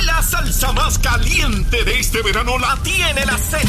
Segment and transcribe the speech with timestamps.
[0.00, 3.68] La salsa más caliente de este verano la tiene la Z.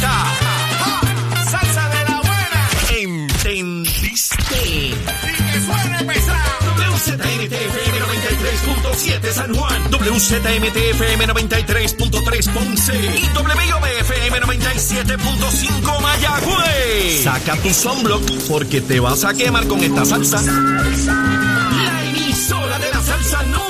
[1.49, 2.69] ¡Salsa de la buena!
[2.98, 4.36] ¿Entendiste?
[4.66, 5.14] ¡Y que!
[7.04, 17.24] WZMTFM 93.7 San Juan, WZMTFM 93.3 Ponce y WIOBFM 97.5 Mayagüez.
[17.24, 20.42] Saca tu sunblock porque te vas a quemar con esta salsa.
[20.42, 23.62] La emisora de la salsa número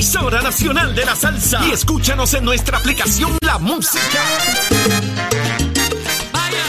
[0.00, 1.60] emisora nacional de la salsa.
[1.68, 4.22] Y escúchanos en nuestra aplicación La Música.
[6.32, 6.64] Vaya,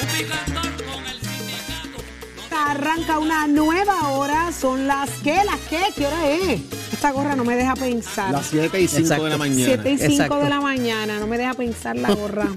[0.00, 2.58] un picantón con el sindicato.
[2.70, 6.62] Arranca una nueva hora, son las que, las que, ¿qué hora es?
[6.90, 8.32] Esta gorra no me deja pensar.
[8.32, 9.64] Las 7 y 5 de la mañana.
[9.66, 10.38] 7 y 5 Exacto.
[10.38, 12.48] de la mañana, no me deja pensar la gorra.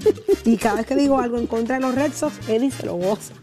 [0.46, 2.94] y cada vez que digo algo en contra de los Red Sox, Eddie se lo
[2.94, 3.34] goza.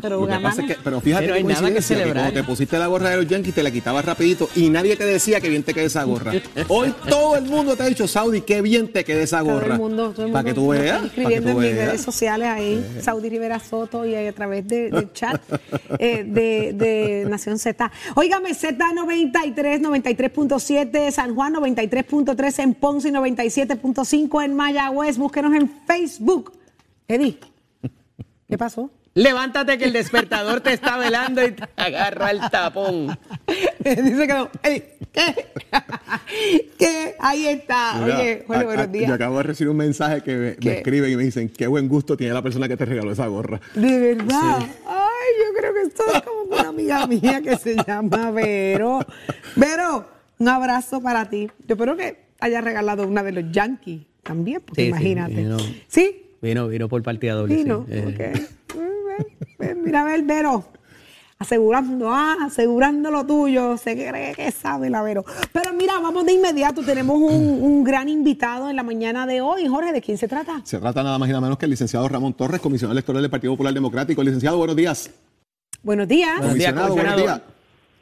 [0.00, 2.14] Pero Lo que ganar- pasa es que, pero fíjate Pero hay nada que que celebrar.
[2.24, 5.04] cuando te pusiste la gorra de los Yankees te la quitabas rapidito y nadie te
[5.04, 6.32] decía que bien te quede esa gorra.
[6.68, 9.74] Hoy todo el mundo te ha dicho, Saudi, qué bien te quede esa todo gorra.
[9.74, 12.48] el mundo, todo el para que mundo tú veas, que escribiendo en mis redes sociales
[12.48, 15.40] ahí, Saudi Rivera Soto y ahí a través de, del chat
[15.98, 17.90] eh, de, de Nación Z.
[18.14, 25.18] Óigame, Z93, 93.7, San Juan 93.3 en Ponce y 97.5 en Mayagüez.
[25.18, 26.52] Búsquenos en Facebook.
[27.08, 27.38] Eddie,
[28.48, 28.90] ¿qué pasó?
[29.14, 33.18] Levántate que el despertador te está velando y te agarra el tapón.
[33.84, 34.48] Dice que no.
[34.62, 34.96] ¿Qué?
[36.78, 37.14] ¿Qué?
[37.18, 37.94] Ahí está.
[38.02, 39.08] Mira, Oye, Jorge, a- buenos a- días.
[39.08, 42.16] Yo acabo de recibir un mensaje que me, escriben y me dicen, qué buen gusto
[42.16, 43.60] tiene la persona que te regaló esa gorra.
[43.74, 44.58] De verdad.
[44.86, 49.00] Ay, yo creo que esto es como una amiga mía que se llama Vero.
[49.56, 50.06] Vero,
[50.38, 51.50] un abrazo para ti.
[51.66, 55.34] Yo espero que haya regalado una de los Yankees también, porque Sí, sí, imagínate.
[55.34, 55.56] vino.
[55.88, 56.30] ¿Sí?
[56.40, 57.56] Vino, vino por partida doble.
[57.56, 57.84] Vino.
[57.90, 58.40] Eh, ok.
[59.58, 60.64] Ven, Mira a ver, Vero.
[61.38, 63.76] Asegurando, ah, asegurando lo tuyo.
[63.76, 65.24] Se cree que sabe la Vero.
[65.52, 66.82] Pero mira, vamos de inmediato.
[66.82, 69.66] Tenemos un, un gran invitado en la mañana de hoy.
[69.66, 70.60] Jorge, ¿de quién se trata?
[70.64, 73.30] Se trata nada más y nada menos que el licenciado Ramón Torres, comisionado electoral del
[73.30, 74.22] Partido Popular Democrático.
[74.22, 75.10] Licenciado, buenos días.
[75.82, 76.38] Buenos días.
[76.38, 77.40] Buenos días, comisionado, buenos días.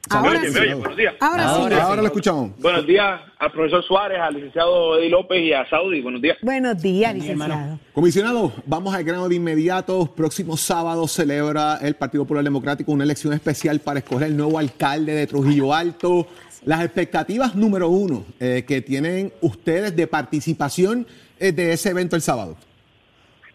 [0.09, 0.47] Ahora sí.
[0.47, 0.79] comisionado.
[0.81, 1.15] buenos días.
[1.21, 1.61] Ahora, sí.
[1.61, 2.51] Ahora, ahora lo escuchamos.
[2.59, 6.01] Buenos días al profesor Suárez, al licenciado Eddie López y a Saudi.
[6.01, 6.39] Buenos días.
[6.43, 7.79] Buenos días, licenciado.
[7.93, 10.13] Comisionado, vamos al grano de inmediato.
[10.15, 15.15] Próximo sábado celebra el Partido Popular Democrático una elección especial para escoger el nuevo alcalde
[15.15, 16.27] de Trujillo Alto.
[16.65, 21.07] Las expectativas número uno eh, que tienen ustedes de participación
[21.39, 22.57] eh, de ese evento el sábado.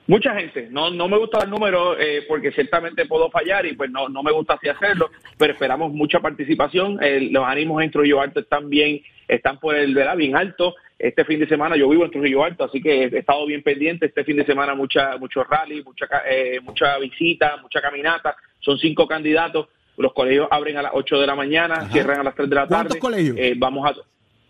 [0.07, 3.89] Mucha gente, no, no me gusta el número eh, porque ciertamente puedo fallar y pues
[3.89, 6.99] no, no me gusta así hacerlo, pero esperamos mucha participación.
[7.31, 10.15] Los ánimos en Trujillo Alto están bien, están por el ¿verdad?
[10.15, 10.75] bien alto.
[10.99, 14.05] Este fin de semana yo vivo en Trujillo Alto, así que he estado bien pendiente.
[14.05, 18.35] Este fin de semana mucha, mucho rally, mucha, eh, mucha visita, mucha caminata.
[18.59, 19.67] Son cinco candidatos.
[19.97, 21.89] Los colegios abren a las 8 de la mañana, Ajá.
[21.91, 22.75] cierran a las 3 de la tarde.
[22.75, 23.35] ¿Cuántos colegios?
[23.39, 23.95] Eh, vamos a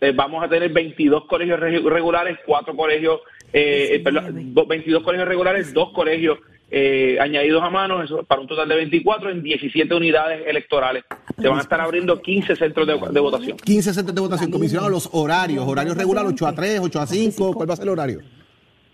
[0.00, 3.20] eh, vamos a tener 22 colegios regu- regulares, cuatro colegios,
[3.58, 6.38] eh, perdón, do- 22 colegios regulares, dos colegios
[6.70, 11.04] eh, añadidos a mano, eso para un total de 24 en 17 unidades electorales.
[11.40, 13.56] Se van a estar abriendo 15 centros de, de votación.
[13.56, 14.50] 15 centros de votación.
[14.50, 15.64] Comisionado, los horarios.
[15.66, 17.54] Horarios regulares 8 a 3, 8 a 5.
[17.54, 18.18] ¿Cuál va a ser el horario?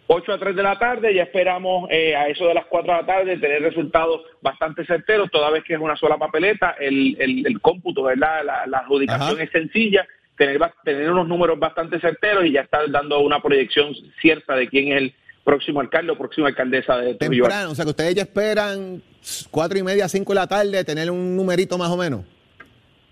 [0.09, 3.01] 8 a 3 de la tarde, ya esperamos eh, a eso de las 4 de
[3.01, 7.47] la tarde tener resultados bastante certeros, toda vez que es una sola papeleta, el, el,
[7.47, 8.43] el cómputo, ¿verdad?
[8.45, 9.43] La, la adjudicación Ajá.
[9.43, 10.07] es sencilla,
[10.37, 14.93] tener, tener unos números bastante certeros y ya estar dando una proyección cierta de quién
[14.93, 17.15] es el próximo alcalde o próxima alcaldesa de.
[17.15, 17.71] Temprano.
[17.71, 19.03] O sea que ustedes ya esperan
[19.51, 22.23] 4 y media, 5 de la tarde tener un numerito más o menos.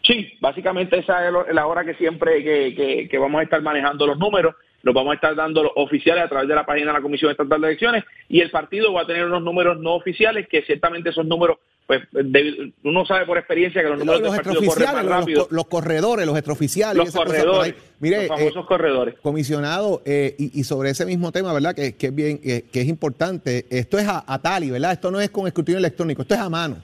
[0.02, 4.06] Sí, básicamente esa es la hora que siempre que, que- que vamos a estar manejando
[4.06, 6.94] los números, los vamos a estar dando los oficiales a través de la página de
[6.94, 10.48] la Comisión Estatal de Elecciones y el partido va a tener unos números no oficiales
[10.48, 11.58] que ciertamente esos números,
[11.90, 15.04] pues de- uno sabe por experiencia que los números Los del partido corren extraoficiales, más
[15.10, 15.38] los, rápido.
[15.40, 16.96] los- los corredores, los extraoficiales.
[17.04, 17.74] Los corredores.
[17.98, 19.14] Mire, los famosos corredores.
[19.20, 21.74] Comisionado, eh, y, y sobre ese mismo tema, ¿verdad?
[21.74, 23.66] Que, que es bien, eh, que es importante.
[23.70, 24.92] Esto es a, a tali, ¿verdad?
[24.92, 26.76] Esto no es con escrutinio electrónico, esto es a mano.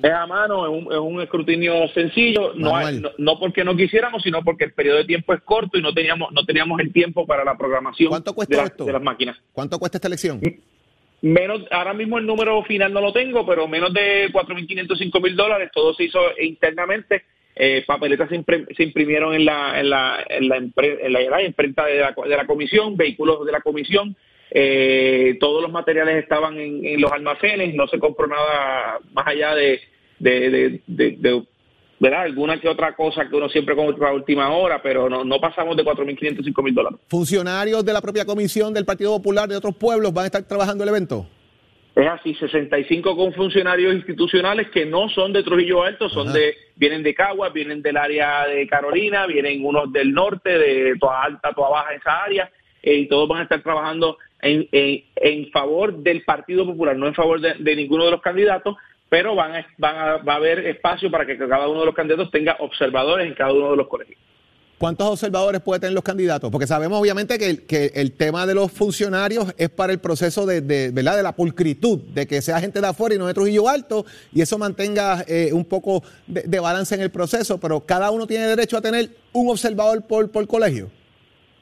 [0.00, 3.74] Es a mano, es un, es un escrutinio sencillo, no, hay- no, no porque no
[3.76, 6.92] quisiéramos, sino porque el periodo de tiempo es corto y no teníamos no teníamos el
[6.92, 8.84] tiempo para la programación ¿Cuánto cuesta de, esto?
[8.84, 9.36] de las máquinas.
[9.52, 10.40] ¿Cuánto cuesta esta elección?
[11.20, 15.70] Menos, ahora mismo el número final no lo tengo, pero menos de 4.500, mil dólares,
[15.74, 17.24] todo se hizo internamente.
[17.56, 21.30] Eh, papeletas se, impre- se imprimieron en la, en la, en la, en la- en
[21.30, 24.14] la imprenta de la, de la comisión, vehículos de la comisión,
[24.52, 29.80] eh, todos los materiales estaban en, los almacenes, no se compró nada más allá de,
[32.00, 32.22] ¿verdad?
[32.22, 35.76] alguna que otra cosa que uno siempre compra a última hora, pero no, no pasamos
[35.76, 36.98] de 4.500, mil dólares.
[37.08, 40.84] ¿Funcionarios de la propia comisión del Partido Popular de otros pueblos van a estar trabajando
[40.84, 41.26] el evento?
[41.94, 47.02] Es así, 65 con funcionarios institucionales que no son de Trujillo Alto, son de vienen
[47.02, 51.70] de Caguas, vienen del área de Carolina, vienen unos del norte, de toda alta, toda
[51.70, 52.52] baja esa área,
[52.84, 57.08] eh, y todos van a estar trabajando en, en, en favor del Partido Popular, no
[57.08, 58.76] en favor de, de ninguno de los candidatos,
[59.08, 61.94] pero van a, van a, va a haber espacio para que cada uno de los
[61.94, 64.18] candidatos tenga observadores en cada uno de los colegios.
[64.78, 66.52] ¿Cuántos observadores puede tener los candidatos?
[66.52, 70.46] Porque sabemos obviamente que el, que el tema de los funcionarios es para el proceso
[70.46, 71.16] de, de, ¿verdad?
[71.16, 74.40] de la pulcritud, de que sea gente de afuera y no de Trujillo Alto, y
[74.40, 78.46] eso mantenga eh, un poco de, de, balance en el proceso, pero cada uno tiene
[78.46, 80.90] derecho a tener un observador por, por colegio.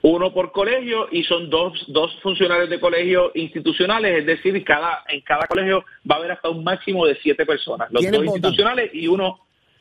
[0.08, 5.20] Uno por colegio y son dos, dos funcionarios de colegio institucionales, es decir, cada, en
[5.23, 8.26] cada colegio va a haber hasta un máximo de siete personas, los dos votan?
[8.26, 9.41] institucionales y uno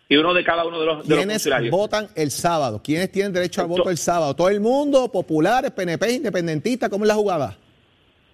[0.10, 1.72] y uno de cada uno de los, de los ¿Quiénes funcionarios.
[1.72, 2.82] votan el sábado?
[2.84, 4.36] ¿Quiénes tienen derecho al To- voto el sábado?
[4.36, 5.12] ¿Todo el mundo?
[5.12, 6.90] ¿Populares, PNP, independentistas?
[6.90, 7.56] ¿Cómo es la jugada?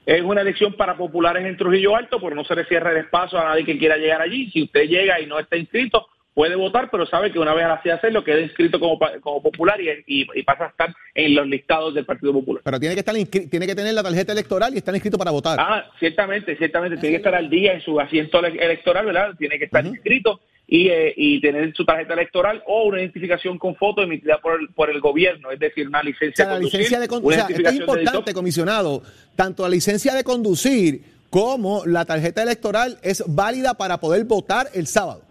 [0.05, 3.37] Es una elección para populares en Trujillo Alto, pero no se le cierra el espacio
[3.37, 4.49] a nadie que quiera llegar allí.
[4.51, 7.89] Si usted llega y no está inscrito, puede votar, pero sabe que una vez así
[7.89, 9.89] hacerlo, queda inscrito como, como popular y,
[10.21, 12.61] y- y pasa a estar en los listados del Partido Popular.
[12.63, 13.15] Pero tiene que estar
[13.49, 15.57] tiene que tener la tarjeta electoral y estar inscrito para votar.
[15.59, 16.97] Ah, ciertamente, ciertamente.
[16.97, 19.31] Tiene que estar al día en su asiento ele- electoral, ¿verdad?
[19.37, 23.75] Tiene que estar inscrito y, eh, y tener su tarjeta electoral o una identificación con
[23.75, 26.57] foto emitida por el, por el gobierno, es decir, una O licencia sea, la de
[26.59, 27.39] conducir, licencia de conducir.
[27.41, 29.03] O sea, esto es importante, comisionado.
[29.35, 34.87] Tanto la licencia de conducir como la tarjeta electoral es válida para poder votar el
[34.87, 35.23] sábado.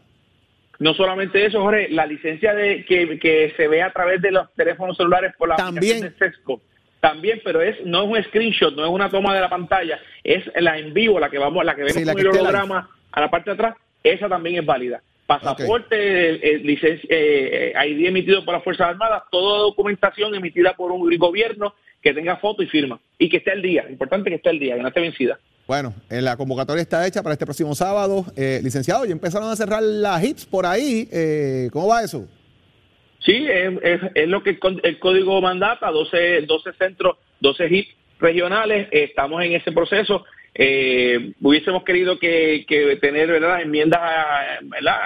[0.81, 4.50] No solamente eso, Jorge, la licencia de que, que se ve a través de los
[4.55, 5.99] teléfonos celulares por la También.
[5.99, 6.62] aplicación de Sesco.
[7.00, 10.43] También, pero es no es un screenshot, no es una toma de la pantalla, es
[10.56, 12.91] la en vivo, la que vamos, la que vemos Sí, la con que el holograma
[13.12, 15.03] a la parte de atrás, esa también es válida.
[15.27, 20.93] Pasaporte, eh, licencia, eh, eh, ID emitido por las Fuerzas Armadas, toda documentación emitida por
[20.93, 23.85] un gobierno que tenga foto y firma y que esté al día.
[23.88, 25.38] Importante que esté al día, que no esté vencida.
[25.70, 28.25] Bueno, eh, la convocatoria está hecha para este próximo sábado.
[28.37, 31.08] Eh, licenciado, ya empezaron a cerrar las hits por ahí.
[31.12, 32.26] Eh, ¿Cómo va eso?
[33.25, 37.87] Sí, es, es- es lo que el, código mandata, 12, 12 centros, 12 HIP
[38.19, 40.25] regionales, estamos en ese proceso.
[40.56, 43.61] Eh, hubiésemos querido que, que tener ¿verdad?
[43.62, 44.00] enmiendas
[44.62, 44.96] ¿verdad?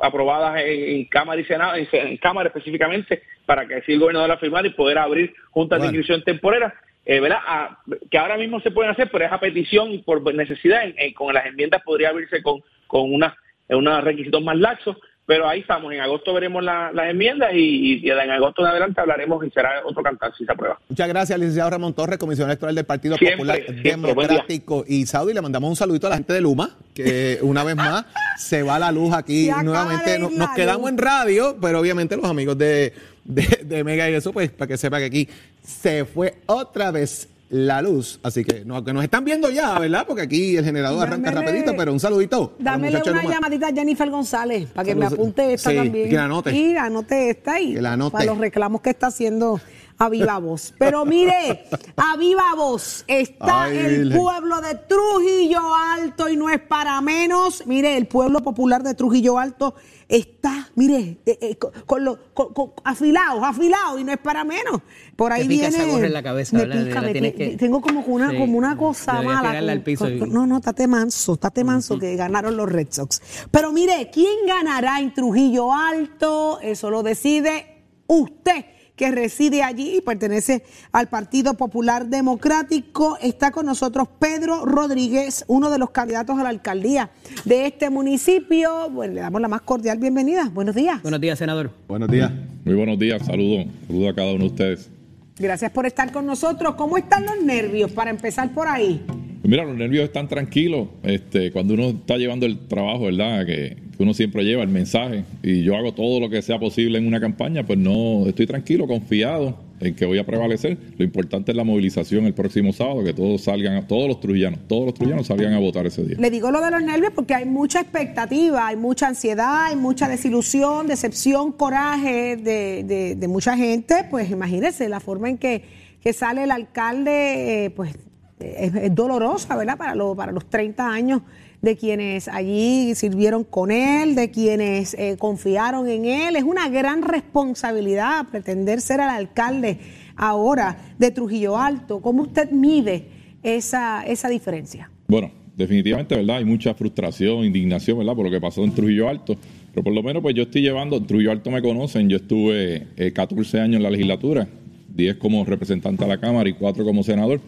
[0.00, 4.28] aprobadas en, en Cámara y Senado, en, en Cámara específicamente, para que así el gobernador
[4.28, 5.90] la firmara y poder abrir juntas Bueno.
[5.90, 6.72] de inscripción temporera.
[7.08, 7.38] Eh, ¿verdad?
[7.46, 7.78] A-
[8.10, 10.84] que ahora mismo se pueden hacer, pero es a petición y por necesidad.
[10.84, 13.34] En- en- con las enmiendas podría abrirse con, con una,
[13.70, 14.96] unos requisitos más laxos,
[15.26, 15.92] pero ahí estamos.
[15.92, 19.82] En agosto veremos la- las enmiendas y, y en agosto en adelante hablaremos y será
[19.84, 20.78] otro cantar si se aprueba.
[20.88, 25.32] Muchas gracias, licenciado Ramón Torres, comisionado electoral del Partido Siempre, Popular siempre, Democrático y Saudi.
[25.34, 28.04] Le mandamos un saludito a la gente de Luma, que una vez más
[28.38, 30.10] se va la luz aquí nuevamente.
[30.10, 30.90] de ir No- la nos quedamos luz.
[30.90, 32.94] en radio, pero obviamente los amigos de,
[33.24, 35.28] de, de Mega y eso, pues para que sepa que aquí
[35.68, 38.20] se fue otra vez la luz.
[38.22, 40.04] Así que, no, que nos están viendo ya, ¿verdad?
[40.06, 42.54] Porque aquí el generador arranca rapidito, pero un saludito.
[42.58, 46.08] Dámele una llamadita a Jennifer González para que me apunte esta Sí, también.
[46.10, 46.52] que la anote.
[46.56, 48.12] Y anote esta y Que la anote.
[48.12, 49.60] para los reclamos que está haciendo
[49.98, 50.74] a viva voz.
[50.78, 51.64] Pero mire,
[51.96, 57.66] a viva voz está Ay, el pueblo de Trujillo Alto y no es para menos.
[57.66, 59.74] Mire, el pueblo popular de Trujillo Alto
[60.08, 64.42] está, mire, eh, eh, con, con los con- con- afilados, afilados y no es para
[64.42, 64.80] menos.
[65.16, 65.84] Por ahí Te pica viene.
[65.84, 68.30] esa gorra en la cabeza, me pica, La me tienes pi- que- tengo como una,
[68.30, 68.38] Sí.
[68.38, 69.50] como una cosa mala.
[69.50, 73.20] al piso y- no, no, estate manso, estate manso que ganaron los Red Sox.
[73.50, 76.58] Pero mire, ¿quién ganará en Trujillo Alto?
[76.62, 78.64] Eso lo decide usted
[78.98, 83.16] que reside allí y pertenece al Partido Popular Democrático.
[83.22, 87.10] Está con nosotros Pedro Rodríguez, uno de los candidatos a la alcaldía
[87.46, 88.90] de este municipio.
[88.90, 90.50] Bueno, le damos la más cordial bienvenida.
[90.52, 91.00] Buenos días.
[91.00, 91.70] Buenos días, senador.
[91.86, 92.30] Buenos días.
[92.64, 94.90] Muy buenos días, saludos, saludos a cada uno de ustedes.
[95.38, 96.74] Gracias por estar con nosotros.
[96.74, 99.00] ¿Cómo están los nervios para empezar por ahí?
[99.06, 103.46] Pues Mira, los nervios están tranquilos este, cuando uno está llevando el trabajo, ¿verdad?
[103.46, 106.98] Que, que uno siempre lleva el mensaje y yo hago todo lo que sea posible
[106.98, 110.78] en una campaña, pues no, estoy tranquilo, confiado en que voy a prevalecer.
[110.96, 114.84] Lo importante es la movilización el próximo sábado, que todos salgan, todos los trujillanos, todos
[114.86, 116.16] los trujillanos salgan a votar ese día.
[116.18, 120.08] Le digo lo de los nervios porque hay mucha expectativa, hay mucha ansiedad, hay mucha
[120.08, 124.04] desilusión, decepción, coraje de, de- mucha gente.
[124.10, 125.62] Pues imagínense la forma en que,
[126.00, 127.94] que sale el alcalde, eh, pues
[128.38, 129.76] es, es dolorosa, ¿verdad?
[129.76, 131.22] Para, lo- para los 30 años
[131.62, 136.36] de quienes allí sirvieron con él, de quienes eh, confiaron en él.
[136.36, 139.78] Es una gran responsabilidad pretender ser el alcalde
[140.16, 142.00] ahora de Trujillo Alto.
[142.00, 143.06] ¿Cómo usted mide
[143.42, 144.90] esa, esa diferencia?
[145.08, 146.36] Bueno, definitivamente, ¿verdad?
[146.36, 148.14] Hay mucha frustración, indignación, ¿verdad?
[148.14, 149.36] Por lo que pasó en Trujillo Alto.
[149.72, 153.12] Pero por lo menos, pues yo estoy llevando, Trujillo Alto me conocen, yo estuve eh,
[153.12, 154.48] 14 años en la legislatura,
[154.94, 157.40] 10 como representante a la Cámara y 4 como senador.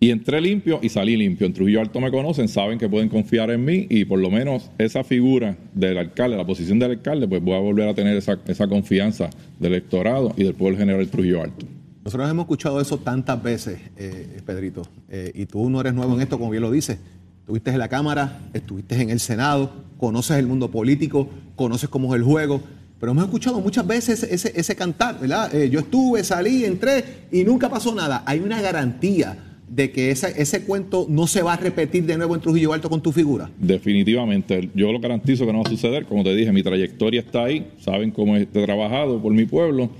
[0.00, 1.46] Y entré limpio y salí limpio.
[1.46, 4.70] En Trujillo Alto me conocen, saben que pueden confiar en mí y por lo menos
[4.76, 8.68] esa figura del alcalde, la posición del alcalde, pues voy a volver a tener esa,
[8.68, 11.66] confianza del electorado y del pueblo general Trujillo Alto.
[12.04, 16.20] Nosotros hemos escuchado eso tantas veces, eh, Pedrito, eh, y tú no eres nuevo en
[16.20, 16.98] esto, como bien lo dices.
[17.40, 22.18] Estuviste en la Cámara, estuviste en el Senado, conoces el mundo político, conoces cómo es
[22.20, 22.60] el juego,
[23.00, 25.54] pero hemos escuchado muchas veces ese, ese cantar, ¿verdad?
[25.54, 28.22] Eh, yo estuve, salí, entré y nunca pasó nada.
[28.26, 29.36] Hay una garantía
[29.68, 33.00] de que ese, cuento no se va a repetir de nuevo en Trujillo Alto con
[33.00, 33.50] tu figura.
[33.58, 36.04] Definitivamente, yo lo garantizo que no va a suceder.
[36.04, 39.90] Como te dije, mi trayectoria está ahí, saben cómo he trabajado por mi pueblo.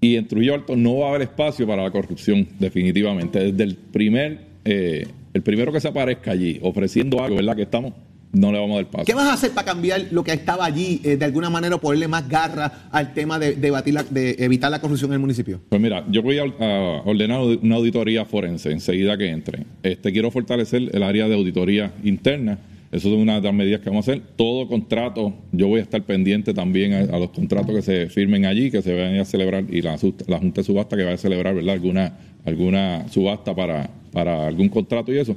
[0.00, 3.52] Y en Trujillo Alto no va a haber espacio para la corrupción, definitivamente.
[3.52, 7.56] Desde el primer, eh, el primero que se aparezca allí ofreciendo algo, ¿verdad?
[7.56, 7.92] Que estamos,
[8.32, 9.04] no le vamos a dar paso.
[9.06, 11.80] ¿Qué vas a hacer para cambiar lo que estaba allí, eh, de alguna manera, o
[11.80, 15.20] ponerle más garra al tema de, de batir la- de evitar la corrupción en el
[15.20, 15.60] municipio?
[15.68, 19.64] Pues mira, yo voy a, a ordenar una auditoría forense enseguida que entre.
[19.82, 22.58] Este quiero fortalecer el área de auditoría interna.
[22.90, 24.22] Eso es una de las medidas que vamos a hacer.
[24.36, 28.46] Todo contrato, yo voy a estar pendiente también a, a los contratos que se firmen
[28.46, 30.24] allí, que se vayan a celebrar, y la Junta
[30.60, 31.74] de Subasta que vaya a celebrar, ¿verdad?
[31.74, 32.12] Alguna,
[32.46, 35.36] alguna subasta para, para algún contrato y eso.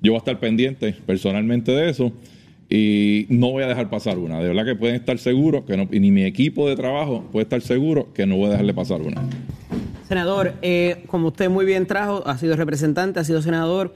[0.00, 2.12] Yo voy a estar pendiente personalmente de eso
[2.68, 4.40] y no voy a dejar pasar una.
[4.40, 7.44] De verdad que pueden estar seguros que no, y ni mi equipo de trabajo puede
[7.44, 9.22] estar seguro que no voy a dejarle pasar una.
[10.08, 13.94] Senador, eh, como usted muy bien trajo, ha sido representante, ha sido senador,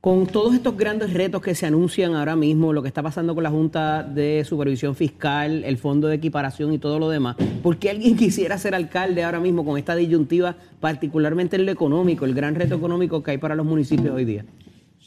[0.00, 3.44] con todos estos grandes retos que se anuncian ahora mismo, lo que está pasando con
[3.44, 7.90] la Junta de Supervisión Fiscal, el Fondo de Equiparación y todo lo demás, ¿por qué
[7.90, 12.54] alguien quisiera ser alcalde ahora mismo con esta disyuntiva, particularmente en lo económico, el gran
[12.54, 14.44] reto económico que hay para los municipios hoy día?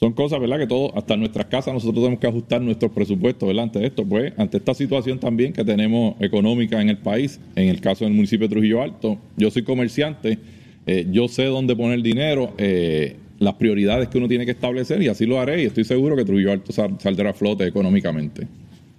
[0.03, 0.59] Son cosas, ¿verdad?
[0.59, 3.63] Que todo, hasta nuestras casas nosotros tenemos que ajustar nuestros presupuestos, ¿verdad?
[3.63, 7.79] Ante esto, pues, ante esta situación también que tenemos económica en el país, en el
[7.79, 10.39] caso del municipio de Trujillo Alto, yo soy comerciante,
[10.87, 15.07] eh, yo sé dónde poner dinero, eh, las prioridades que uno tiene que establecer y
[15.07, 18.45] así lo haré y estoy seguro que Trujillo Alto sal- saldrá a flote económicamente,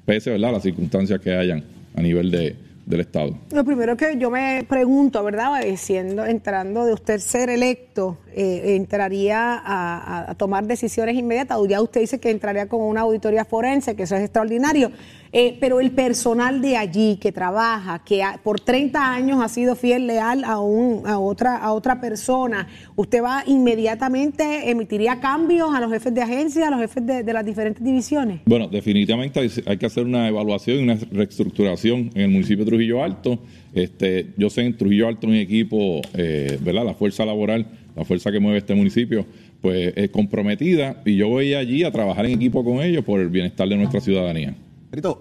[0.07, 0.49] pese, ¿verdad?
[0.49, 2.57] a Las circunstancias que hayan a nivel de,
[2.87, 3.31] del Estado.
[3.51, 5.63] Lo primero que yo me pregunto, ¿verdad?
[5.77, 11.59] Siendo, entrando de usted ser electo, eh, ¿entraría a, a- tomar decisiones inmediatas?
[11.69, 14.91] Ya usted dice que entraría con una auditoría forense, que eso es extraordinario.
[15.37, 20.07] Eh, pero el personal de allí que trabaja, que por 30 años ha sido fiel,
[20.07, 25.91] leal a, un, a, otra, a otra persona, ¿usted va inmediatamente, emitiría cambios a los
[25.91, 28.43] jefes de agencia, a los jefes de, las diferentes divisiones?
[28.47, 33.03] Bueno, definitivamente hay, que hacer una evaluación y una reestructuración en el municipio de Trujillo
[33.03, 33.41] Alto.
[33.75, 36.85] Este, yo sé en Trujillo Alto mi equipo, eh, ¿verdad?
[36.85, 39.27] La fuerza laboral, la fuerza que mueve este municipio,
[39.61, 43.31] pues es comprometida y yo voy allí a trabajar en equipo con ellos por el
[43.31, 44.55] bienestar de nuestra ciudadanía.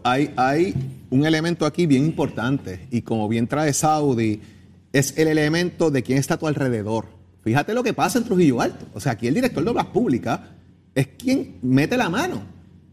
[0.04, 0.76] Hay,
[1.10, 4.42] un elemento aquí bien importante y como bien trae Saudi,
[4.92, 7.06] es el elemento de quién está a tu alrededor.
[7.44, 8.86] Fíjate lo que pasa en Trujillo Alto.
[8.94, 10.40] O sea, aquí el director de Obras Públicas
[10.96, 12.42] es quien mete la mano.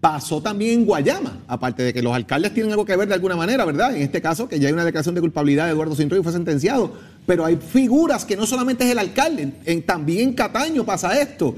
[0.00, 3.36] Pasó también en Guayama, aparte de que los alcaldes tienen algo que ver de alguna
[3.36, 3.94] manera, ¿verdad?
[3.94, 6.32] En este caso, que ya hay una declaración de culpabilidad de Eduardo Cintrón y fue
[6.32, 6.94] sentenciado.
[7.26, 9.52] Pero hay figuras que no solamente es el alcalde,
[9.84, 11.54] también en Cataño pasa esto.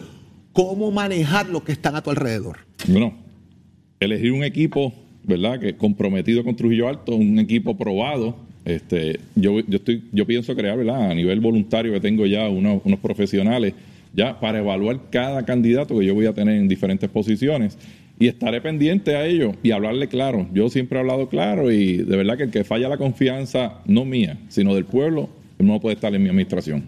[0.53, 2.59] ¿Cómo manejar los que están a tu alrededor?
[2.89, 3.15] Bueno,
[4.01, 4.93] elegir un equipo,
[5.25, 5.61] ¿verdad?
[5.61, 8.37] Que comprometido con Trujillo Alto, un equipo probado.
[8.65, 11.11] Este, yo, yo estoy, yo pienso crear, ¿verdad?
[11.11, 13.75] A nivel voluntario que tengo ya unos, unos profesionales
[14.15, 17.79] ya para evaluar cada candidato que yo voy a tener en diferentes posiciones
[18.19, 20.47] y estaré pendiente a ello y hablarle claro.
[20.53, 24.05] Yo siempre he hablado claro y de verdad que el que falla la confianza, no
[24.05, 26.85] mía, sino del pueblo, no puede estar en mi administración.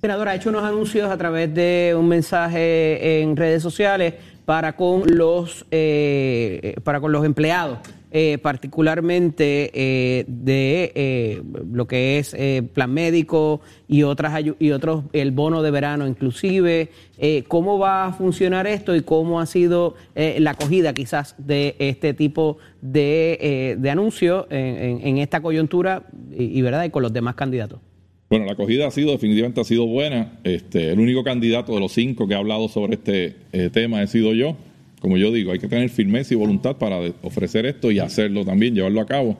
[0.00, 4.14] Senador, ha hecho unos anuncios a través de un mensaje en redes sociales
[4.48, 12.18] para con los eh, para con los empleados, eh, particularmente eh, de eh, lo que
[12.18, 16.88] es eh, plan médico y otras y otros el bono de verano inclusive.
[17.18, 21.76] Eh, ¿Cómo va a funcionar esto y cómo ha sido eh, la acogida quizás de
[21.78, 27.02] este tipo de, de anuncios en, en- en esta coyuntura y, y verdad y con
[27.02, 27.80] los demás candidatos?
[28.30, 30.32] Bueno, la acogida ha sido, definitivamente ha sido buena.
[30.44, 34.06] Este, el único candidato de los cinco que ha hablado sobre este eh, tema he
[34.06, 34.54] sido yo.
[35.00, 38.74] Como yo digo, hay que tener firmeza y voluntad para ofrecer esto y hacerlo también,
[38.74, 39.38] llevarlo a cabo.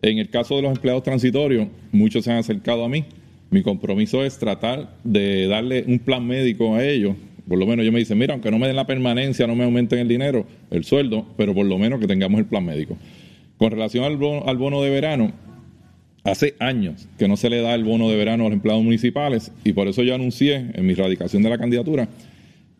[0.00, 3.04] En el caso de los empleados transitorios, muchos se han acercado a mí.
[3.50, 7.16] Mi compromiso es tratar de darle un plan médico a ellos.
[7.46, 9.64] Por lo menos yo me dicen, mira, aunque no me den la permanencia, no me
[9.64, 12.96] aumenten el dinero, el sueldo, pero por lo menos que tengamos el plan médico.
[13.58, 15.32] Con relación al bono, al bono de verano,
[16.24, 19.52] Hace años que no se le da el bono de verano a los empleados municipales
[19.62, 22.08] y por eso yo anuncié en mi radicación de la candidatura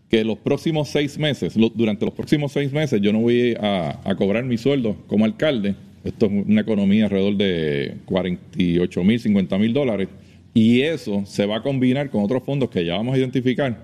[0.09, 4.15] que los próximos seis meses, durante los próximos seis meses, yo no voy a, a
[4.15, 5.75] cobrar mi sueldo como alcalde.
[6.05, 10.09] Esto es una economía alrededor de 48 mil, 50 mil dólares.
[10.55, 13.77] Y eso se va a combinar con otros fondos que ya vamos a identificar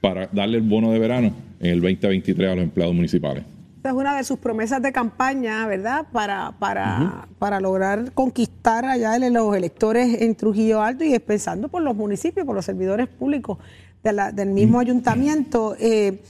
[0.00, 3.42] para darle el bono de verano en el 2023 a los empleados municipales.
[3.80, 6.04] Esta es una de sus promesas de campaña, ¿verdad?
[6.12, 11.96] Para, para, para lograr conquistar allá los electores en Trujillo Alto y pensando por los
[11.96, 13.56] municipios, por los servidores públicos
[14.04, 15.76] de la- del mismo ayuntamiento.
[15.80, 16.20] Eh,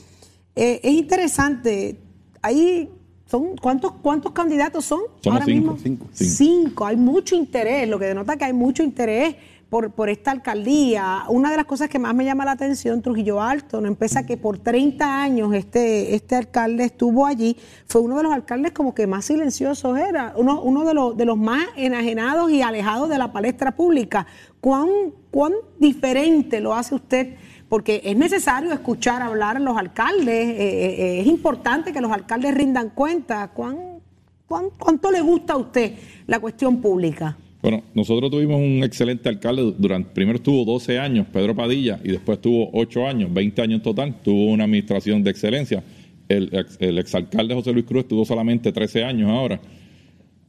[0.55, 1.99] eh, es interesante.
[2.41, 2.89] Ahí
[3.27, 5.77] son ¿cuántos, cuántos candidatos son Somos ahora cinco, mismo?
[5.83, 6.33] cinco, cinco.
[6.37, 6.87] Cinco.
[6.87, 9.35] Hay mucho interés, lo que denota que hay mucho interés
[9.71, 11.23] por, por esta alcaldía.
[11.29, 14.37] Una de las cosas que más me llama la atención, Trujillo Alto, no empieza que
[14.37, 19.07] por 30 años este, este alcalde estuvo allí, fue uno de los alcaldes como que
[19.07, 23.33] más silenciosos era, uno, uno de, los, de los más enajenados y alejados de la
[23.33, 24.27] palestra pública.
[24.61, 24.89] ¿Cuán,
[25.31, 27.37] cuán diferente lo hace usted?
[27.69, 32.11] Porque es necesario escuchar hablar a los alcaldes, eh, eh, eh, es importante que los
[32.11, 33.49] alcaldes rindan cuenta.
[33.55, 34.01] ¿Cuán,
[34.49, 35.95] cuán- ¿Cuánto le gusta a usted
[36.27, 37.37] la cuestión pública?
[37.63, 42.39] Bueno, nosotros tuvimos un excelente alcalde durante, primero estuvo 12 años, Pedro Padilla, y después
[42.39, 45.83] estuvo 8 años, 20 años en total, tuvo una administración de excelencia.
[46.29, 49.61] El, ex- el exalcalde José Luis Cruz estuvo solamente 13 años ahora.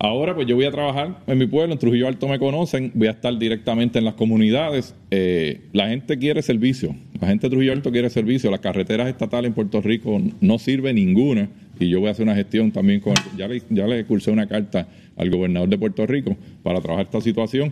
[0.03, 3.07] Ahora pues yo voy a trabajar en mi pueblo, en Trujillo Alto me conocen, voy
[3.07, 4.95] a estar directamente en las comunidades.
[5.11, 9.49] Eh, la gente quiere servicio, la gente de Trujillo Alto quiere servicio, las carreteras estatales
[9.49, 13.13] en Puerto Rico no sirve ninguna y yo voy a hacer una gestión también con,
[13.37, 17.21] ya le, ya le cursé una carta al gobernador de Puerto Rico para trabajar esta
[17.21, 17.71] situación.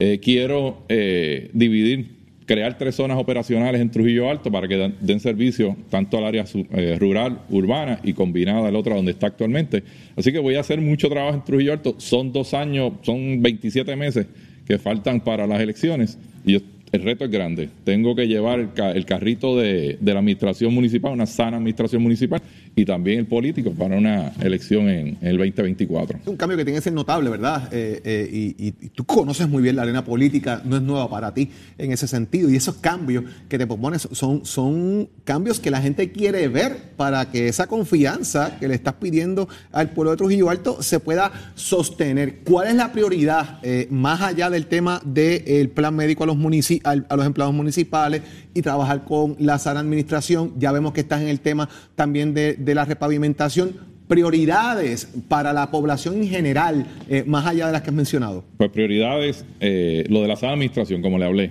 [0.00, 5.76] Eh, quiero eh, dividir, crear tres zonas operacionales en Trujillo Alto para que den, servicio
[5.90, 9.82] tanto al área eh, rural, urbana y combinada al otro donde está actualmente.
[10.16, 11.94] Así que voy a hacer mucho trabajo en Trujillo Alto.
[11.98, 14.26] Son dos años, son 27 meses
[14.66, 16.60] que faltan para las elecciones y yo-
[16.92, 17.70] el reto es grande.
[17.84, 22.42] Tengo que llevar el, ca- el carrito de, la administración municipal, una sana administración municipal
[22.76, 26.18] y también el político para una elección en, el 2024.
[26.22, 27.68] Es un cambio que tiene que ser notable, ¿verdad?
[27.72, 31.48] Eh, eh, y, tú conoces muy bien la arena política, no es nueva para ti
[31.78, 32.50] en ese sentido.
[32.50, 37.48] Y esos cambios que te propones son, cambios que la gente quiere ver para que
[37.48, 42.40] esa confianza que le estás pidiendo al pueblo de Trujillo Alto se pueda sostener.
[42.44, 46.81] ¿Cuál es la prioridad eh, más allá del tema del plan médico a los, munici-
[46.84, 48.22] al- a los empleados municipales
[48.54, 50.52] y trabajar con la sana administración?
[50.58, 55.70] Ya vemos que estás en el tema también de, de la repavimentación prioridades para la
[55.70, 58.44] población en general, eh, más allá de las que has mencionado?
[58.58, 61.50] Pues prioridades, eh, lo de la sana administración, como le hablé.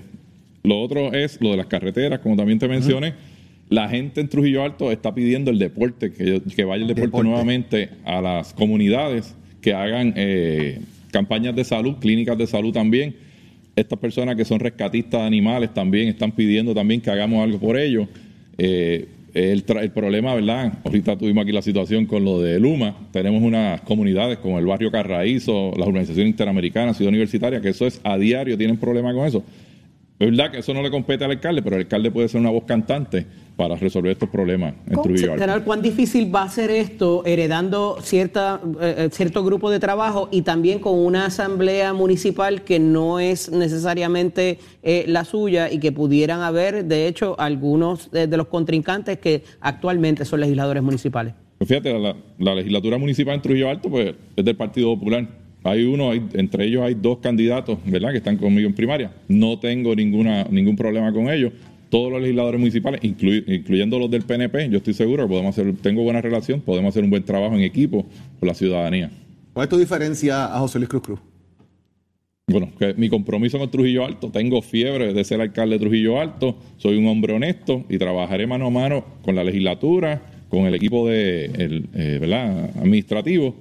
[0.63, 3.15] Lo otro es lo de las carreteras, como también te mencioné.
[3.70, 7.28] La gente en Trujillo Alto está pidiendo el deporte, que, que vaya el deporte, Deporte.
[7.28, 13.15] nuevamente a las comunidades, que hagan eh, campañas de salud, clínicas de salud también.
[13.75, 17.77] Estas personas que son rescatistas de animales también están pidiendo también que hagamos algo por
[17.77, 18.07] ellos.
[18.57, 20.73] Eh, el, el problema, ¿verdad?
[20.84, 22.95] Ahorita tuvimos aquí la situación con lo de Luma.
[23.12, 28.01] Tenemos unas comunidades como el barrio Carraízo, las organizaciones interamericanas, Ciudad Universitaria, que eso es
[28.03, 29.43] a diario, tienen problemas con eso.
[30.19, 32.49] Es verdad que eso no le compete al alcalde, pero el alcalde puede ser una
[32.49, 33.25] voz cantante
[33.62, 35.41] para resolver estos problemas en ¿Cómo Trujillo Alto.
[35.43, 40.30] General, ¿cuán difícil va a ser esto heredando cierta, eh, eh, cierto grupo de trabajo
[40.32, 45.91] y también con una asamblea municipal que no es necesariamente eh, la suya y que
[45.91, 51.36] pudieran haber, de hecho, algunos de, de los contrincantes que actualmente son legisladores municipales?
[51.60, 55.28] Pues fíjate, la, la legislatura municipal en Trujillo Alto pues, es del Partido Popular.
[55.63, 59.12] Hay uno, hay- entre ellos hay dos candidatos, ¿verdad?, que están conmigo en primaria.
[59.28, 61.54] No tengo ninguna, ningún problema con ellos.
[61.91, 66.04] Todos los legisladores municipales, incluyendo los del PNP, yo estoy seguro que podemos hacer, tengo
[66.04, 68.06] buena relación, podemos hacer un buen trabajo en equipo
[68.39, 69.12] con la ciudadanía.
[69.51, 71.19] ¿Cuál es tu diferencia a José Luis Cruz Cruz?
[72.47, 76.58] Bueno, que mi compromiso con Trujillo Alto, tengo fiebre de ser alcalde de Trujillo Alto,
[76.77, 81.10] soy un hombre honesto y trabajaré mano a mano con la legislatura, con el equipo
[81.10, 82.69] de, el, eh, ¿verdad?
[82.77, 83.54] administrativo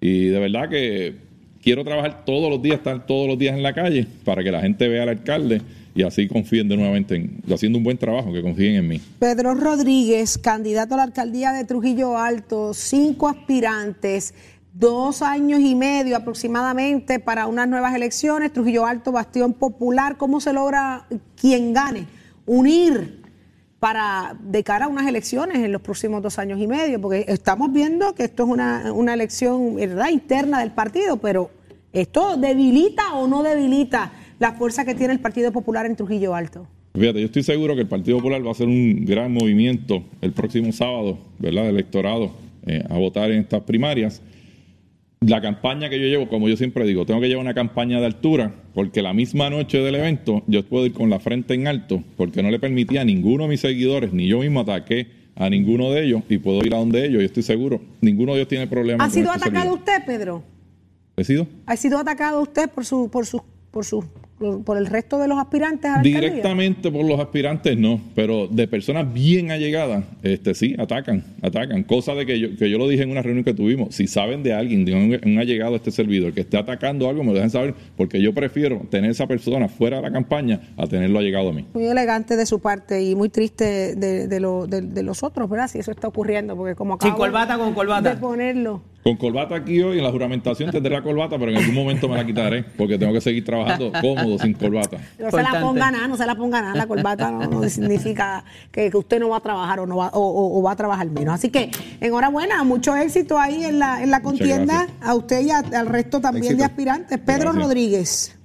[0.00, 1.14] y de verdad que
[1.62, 4.62] quiero trabajar todos los días, estar todos los días en la calle para que la
[4.62, 5.60] gente vea al alcalde
[5.94, 9.00] y así confíen de nuevamente en, haciendo un buen trabajo, que confíen en mí.
[9.18, 14.34] Pedro Rodríguez, candidato a la alcaldía de Trujillo Alto, cinco aspirantes,
[14.72, 18.52] dos años y medio aproximadamente para unas nuevas elecciones.
[18.52, 20.16] Trujillo Alto, bastión popular.
[20.16, 22.06] ¿Cómo se logra quien gane?
[22.44, 23.22] Unir
[23.78, 27.72] para de cara a unas elecciones en los próximos dos años y medio, porque estamos
[27.72, 30.08] viendo que esto es una, una elección ¿verdad?
[30.08, 31.50] interna del partido, pero
[31.92, 36.66] ¿esto debilita o no debilita la fuerza que tiene el Partido Popular en Trujillo Alto?
[36.94, 40.32] Fíjate, yo estoy seguro que el Partido Popular va a hacer un gran movimiento el
[40.32, 41.64] próximo sábado, ¿verdad?
[41.64, 42.30] De electorado
[42.66, 44.22] eh, a votar en estas primarias.
[45.20, 48.06] La campaña que yo llevo, como yo siempre digo, tengo que llevar una campaña de
[48.06, 52.04] altura, porque la misma noche del evento yo puedo ir con la frente en alto,
[52.16, 55.90] porque no le permitía a ninguno de mis seguidores, ni yo mismo ataqué a ninguno
[55.90, 58.68] de ellos, y puedo ir a donde ellos, y estoy seguro, ninguno de ellos tiene
[58.68, 59.02] problema.
[59.02, 59.78] ¿Ha sido este atacado servidor.
[59.78, 60.44] usted, Pedro?
[61.16, 61.48] ¿He sido?
[61.66, 64.04] ¿Ha sido atacado usted por su, por su, por sus
[64.64, 66.20] por el resto de los aspirantes a la alcaldía?
[66.20, 71.82] Directamente por los aspirantes no, pero de personas bien allegadas, este sí, atacan, atacan.
[71.84, 74.42] Cosa de que yo, que yo lo dije en una reunión que tuvimos, si saben
[74.42, 77.34] de alguien, de un, un allegado a este servidor que esté atacando algo, me lo
[77.34, 81.50] dejan saber, porque yo prefiero tener esa persona fuera de la campaña a tenerlo allegado
[81.50, 81.66] a mí.
[81.74, 85.48] Muy elegante de su parte y muy triste de, de, lo- de- de los otros,
[85.48, 85.68] ¿verdad?
[85.68, 87.28] Si eso está ocurriendo, porque como Sin acabo con
[88.02, 88.82] de ponerlo.
[89.04, 92.16] Con corbata aquí hoy, en la juramentación tendré la corbata, pero en algún momento me
[92.16, 94.96] la quitaré, porque tengo que seguir trabajando cómodo sin corbata.
[95.18, 96.74] No se la ponga nada, no se la ponga nada.
[96.74, 100.08] La corbata no, no significa que, que usted no va a trabajar o no va,
[100.14, 101.34] o, o- o va a trabajar menos.
[101.34, 104.86] Así que enhorabuena, mucho éxito ahí en la, en la contienda.
[105.02, 106.58] A usted y a- al resto también Éxito.
[106.60, 107.18] de aspirantes.
[107.18, 107.62] Pedro Gracias.
[107.62, 108.36] Rodríguez.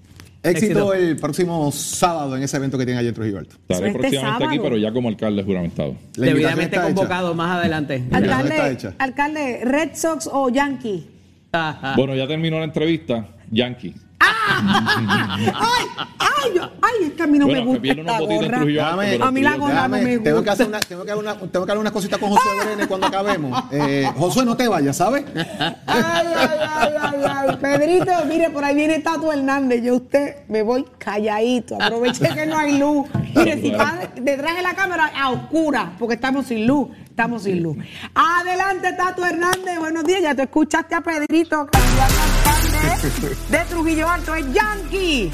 [0.42, 0.94] Éxito, Éxito.
[0.94, 3.56] el próximo sábado en ese evento que tiene allá en Trujillo Alto.
[3.58, 5.96] Estaré Este próximamente aquí, pero ya como alcalde juramentado.
[6.16, 6.96] Debidamente está hecha.
[6.96, 8.04] convocado más adelante.
[8.12, 8.94] Alcalde, hecha.
[9.00, 11.10] alcalde, Red Sox o Yankee.
[11.52, 11.94] Ajá.
[11.98, 13.28] Bueno, ya terminó la entrevista.
[13.52, 13.94] Yankee.
[14.20, 15.86] ¡Ay!
[16.20, 16.52] ¡Ay!
[16.56, 17.08] yo- ¡Ay!
[17.08, 18.58] Es que a mí no Bueno, me gusta esta gorra.
[19.28, 20.52] A mí la gorra no me tengo, que gusta.
[20.52, 23.64] hacer una, tengo, que una, tengo que hablar una cosita con Josué Brene cuando acabemos.
[23.72, 25.26] Eh, Josué, no te vayas, ¿sabes?
[25.36, 27.58] Ay, ay, ay, ay, ay.
[27.58, 29.84] Pedrito, mire, por ahí viene Tato Hernández.
[29.84, 31.82] Yo usted me voy calladito.
[31.82, 33.08] Aproveche que no hay luz.
[33.36, 36.90] Mire, si está detrás de la cámara a oscura, porque estamos sin luz.
[37.10, 37.78] Estamos sin luz.
[38.16, 39.78] Adelante, Tato Hernández.
[39.80, 40.22] Buenos días.
[40.22, 42.14] Ya tú escuchaste a Pedrito, candidato
[43.50, 44.36] de Trujillo Alto.
[44.36, 45.32] Es Yankee.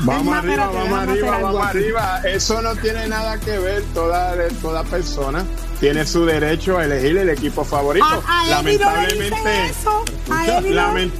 [0.00, 2.20] Vamos arriba, vamos arriba, vamos arriba.
[2.24, 3.82] Eso no tiene nada que ver.
[3.94, 5.44] Toda, toda persona
[5.78, 8.04] tiene su derecho a elegir el equipo favorito.
[8.26, 10.04] A, a Eddie no le dicen eso.
[10.30, 11.12] A Escucha, Eddie no- lamen-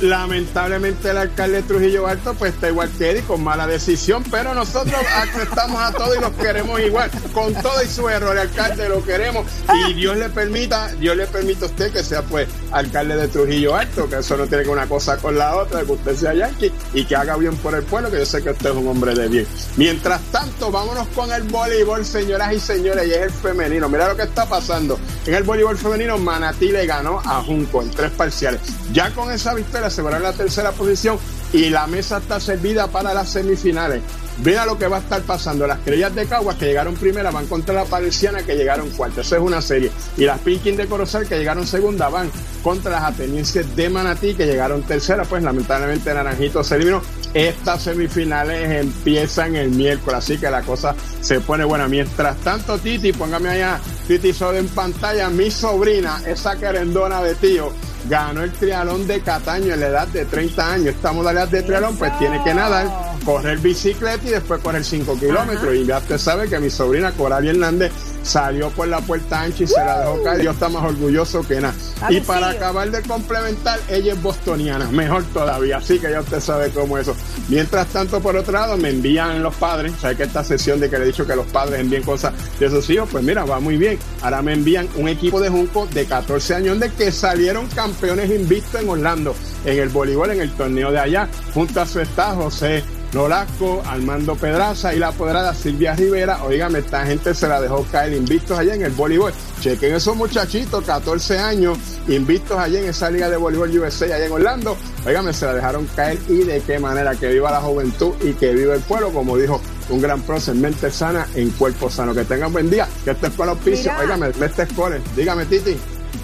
[0.00, 4.54] lamentablemente el alcalde de Trujillo Alto pues está igual que Eddie con mala decisión, pero
[4.54, 8.88] nosotros aceptamos a todos y los queremos igual, con todo y su error, el alcalde
[8.88, 9.46] lo queremos
[9.86, 13.74] y Dios le permita, Dios le permita a usted que sea pues alcalde de Trujillo
[13.74, 16.72] Alto, que eso no tiene que una cosa con la otra, que usted sea yanqui
[16.94, 19.14] y que haga bien por el pueblo, que yo sé que usted es un hombre
[19.14, 19.46] de bien.
[19.76, 23.88] Mientras tanto, vámonos con el voleibol, señoras y señores, y es el femenino.
[23.88, 24.98] Mira lo que está pasando.
[25.26, 28.60] En el voleibol femenino, Manatí le ganó a Junco en tres parciales.
[28.92, 31.18] Ya con esa victoria aseguraron la tercera posición
[31.52, 34.02] y la mesa está servida para las semifinales.
[34.44, 35.66] Mira lo que va a estar pasando.
[35.66, 39.22] Las Estrellas de Caguas que llegaron primera van contra la Parisiana que llegaron cuarta.
[39.22, 39.90] Eso es una serie.
[40.16, 42.30] Y las Pinkin de Corozal que llegaron segunda van
[42.62, 45.24] contra las atenienses de Manatí que llegaron tercera.
[45.24, 47.02] Pues lamentablemente Naranjito se eliminó.
[47.38, 51.86] Estas semifinales empiezan el miércoles, así que la cosa se pone buena.
[51.86, 57.72] Mientras tanto, Titi, póngame allá, Titi Soda en pantalla, mi sobrina, esa querendona de tío,
[58.08, 60.86] ganó el trialón de Cataño en la edad de 30 años.
[60.96, 62.88] Esta modalidad de trialón, pues tiene que nadar,
[63.24, 65.76] correr bicicleta y después correr 5 kilómetros.
[65.76, 69.66] Y ya usted sabe que mi sobrina Coralia Hernández salió por la puerta ancha y
[69.66, 70.42] se la dejó caer.
[70.42, 71.74] Yo está más orgulloso que nada.
[71.98, 72.56] Claro, Y para sí.
[72.56, 75.78] acabar de complementar, ella es bostoniana, mejor todavía.
[75.78, 77.16] Así que ya usted sabe cómo es eso.
[77.48, 79.92] Mientras tanto, por otro lado, me envían los padres.
[80.00, 82.70] ¿Sabe que esta sesión de que le he dicho que los padres envíen cosas de
[82.70, 83.08] sus hijos?
[83.10, 83.98] Pues mira, va muy bien.
[84.22, 88.80] Ahora me envían un equipo de Junco de 14 años de que salieron campeones invictos
[88.80, 91.28] en Orlando en el voleibol, en el torneo de allá.
[91.54, 96.44] Junto a su está José Nolasco, Armando Pedraza y la apoderada Silvia Rivera.
[96.44, 99.32] Oígame, esta gente se la dejó caer invictos allá en el voleibol.
[99.60, 104.32] Chequen esos muchachitos, 14 años, invictos allá en esa liga de voleibol USA allá en
[104.32, 104.76] Orlando.
[105.06, 107.14] Oígame, se la dejaron caer y de qué manera.
[107.14, 110.90] Que viva la juventud y que viva el pueblo, como dijo un gran prócer, mente
[110.90, 112.14] sana en cuerpo sano.
[112.14, 112.86] Que tengan buen día.
[113.04, 113.58] Que este es con los.
[113.64, 113.98] Mira.
[114.00, 115.00] Oígame, este es cole.
[115.16, 115.76] Dígame, Titi.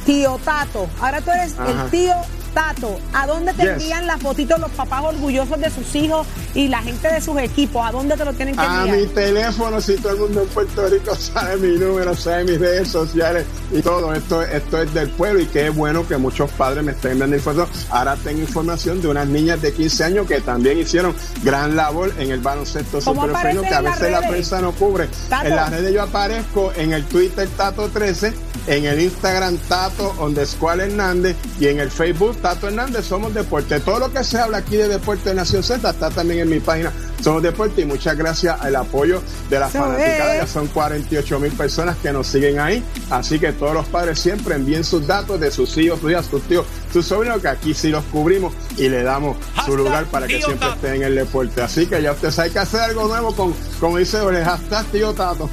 [0.04, 0.86] Tío Tato.
[1.00, 1.84] Ahora tú eres Ajá.
[1.84, 2.14] el tío
[2.54, 2.98] Tato.
[3.12, 3.72] ¿A dónde te Yes.
[3.72, 7.84] envían las fotitos los papás orgullosos de sus hijos y la gente de sus equipos?
[7.86, 8.96] ¿A dónde te lo tienen que A enviar?
[8.98, 12.88] mi teléfono, si todo el mundo en Puerto Rico sabe mi número, sabe mis redes
[12.88, 14.14] sociales y todo.
[14.14, 17.68] Esto, esto es del pueblo y qué bueno que muchos padres me estén enviando información.
[17.90, 22.30] Ahora tengo información de unas niñas de 15 años que también hicieron gran labor en
[22.30, 25.08] el baloncesto ¿Cómo super apareces que a veces la prensa no cubre.
[25.28, 25.46] Tato.
[25.48, 28.32] En las redes yo aparezco en el Twitter Tato13,
[28.66, 33.80] en el Instagram Tato underscore Hernández y en el Facebook Tato Hernández Somos Deporte.
[33.80, 36.60] Todo lo que se habla aquí de Deporte de Nación Z está también en mi
[36.60, 36.92] página
[37.24, 40.36] Somos Deporte y muchas gracias al apoyo de las fanaticadas.
[40.40, 42.84] Ya son 48 mil personas que nos siguen ahí.
[43.08, 46.42] Así que todos los padres siempre envíen sus datos de sus hijos, sus hijas, sus
[46.42, 50.42] tíos, sus sobrinos, que aquí sí los cubrimos y le damos su lugar para que
[50.42, 51.62] siempre estén en el deporte.
[51.62, 55.14] Así que ya usted sabe que hacer algo nuevo con, como dice el hashtag tío
[55.14, 55.48] Tato.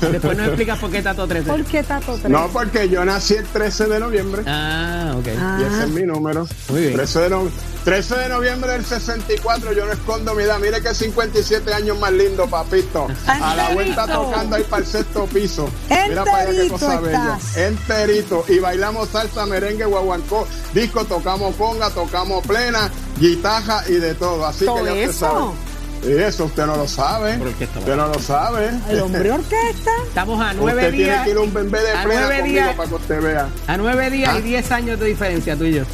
[0.00, 1.50] Después nos explicas por qué Tato 13.
[1.50, 2.28] ¿Por qué Tato 3?
[2.30, 5.26] No, porque yo nací el 13 de noviembre Ah, ok.
[5.26, 6.46] y ese es mi número.
[6.68, 6.94] Muy bien.
[6.94, 7.48] 13 de, no-
[7.84, 9.31] 13 de noviembre del 69.
[9.36, 10.58] 54, yo no escondo mi edad.
[10.58, 13.06] Mire que 57 años más lindo, papito.
[13.26, 15.68] A la vuelta tocando ahí para el sexto piso.
[16.08, 17.38] Mira para allá qué cosa bella.
[17.56, 18.44] Enterito.
[18.48, 20.46] Y bailamos salsa, merengue, guaguancó.
[20.74, 24.44] Disco, tocamos conga, tocamos plena, guitarra y de todo.
[24.46, 25.18] Así ¿Todo que ya usted eso?
[25.26, 25.72] sabe.
[26.04, 27.38] Y eso usted no lo sabe.
[27.38, 28.70] Usted no lo sabe.
[28.88, 29.90] El hombre orquesta.
[30.08, 31.24] Estamos a nueve Usted tiene días.
[31.24, 32.74] que ir a un bebé de a plena nueve conmigo días.
[32.76, 33.48] para que usted vea.
[33.68, 34.38] A nueve días Ah.
[34.38, 35.84] y diez años de diferencia, tú y yo.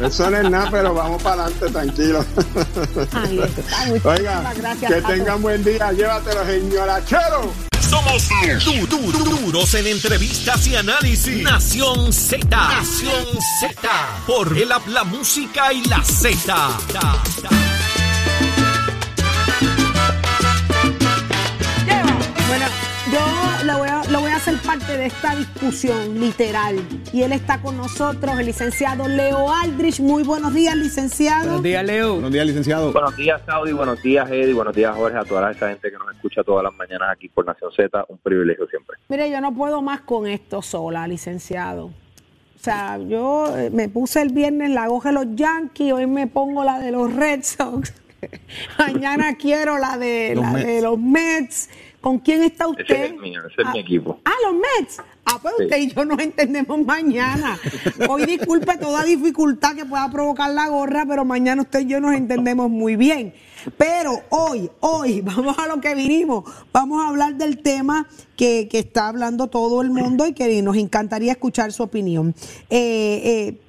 [0.00, 2.24] Eso no es nada, pero vamos para adelante, tranquilo.
[3.12, 3.62] Ahí está.
[4.10, 5.92] Oiga, gracias, que tengan buen día.
[5.92, 7.52] Llévatelo, señora Chero.
[7.80, 8.28] Somos
[8.64, 11.42] du- du- du- duros en entrevistas y análisis.
[11.44, 12.44] Nación Z.
[12.48, 13.24] Nación
[13.60, 13.88] Z.
[14.26, 16.68] Por el app, la música y la Z.
[24.78, 26.76] parte de esta discusión literal.
[27.12, 30.00] Y él está con nosotros, el licenciado Leo Aldrich.
[30.00, 31.44] Muy buenos días, licenciado.
[31.44, 32.12] Buenos días, Leo.
[32.14, 32.92] Buenos días, licenciado.
[32.92, 33.72] Buenos días, Saudi.
[33.72, 34.52] Buenos días, Eddie.
[34.52, 35.16] Buenos días, Jorge.
[35.16, 38.04] A toda esa gente que nos escucha todas las mañanas aquí por Nación Z.
[38.08, 38.96] Un privilegio siempre.
[39.08, 41.86] Mire, yo no puedo más con esto sola, licenciado.
[41.86, 46.26] O sea, yo eh, me puse el viernes la hoja de los Yankees, hoy me
[46.26, 47.94] pongo la de los Red Sox.
[48.78, 50.66] Mañana quiero la de Los la Mets.
[50.66, 51.70] de los Mets.
[52.06, 52.84] ¿Con quién está usted?
[52.84, 54.20] Ese es el mío, ese es mi equipo.
[54.24, 55.02] Ah, los Mets.
[55.24, 55.64] Ah, pues Sí.
[55.64, 57.58] usted y yo nos entendemos mañana.
[58.08, 62.14] Hoy disculpe toda dificultad que pueda provocar la gorra, pero mañana usted y yo nos
[62.14, 63.34] entendemos muy bien.
[63.76, 66.44] Pero hoy, hoy, vamos a lo que vinimos.
[66.72, 70.76] Vamos a hablar del tema que, que está hablando todo el mundo y que nos
[70.76, 72.36] encantaría escuchar su opinión.
[72.70, 73.60] Eh, eh,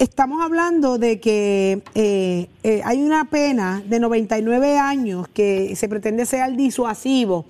[0.00, 2.48] Estamos hablando de que eh,
[2.84, 7.46] hay una pena de 99 años que se pretende ser el disuasivo.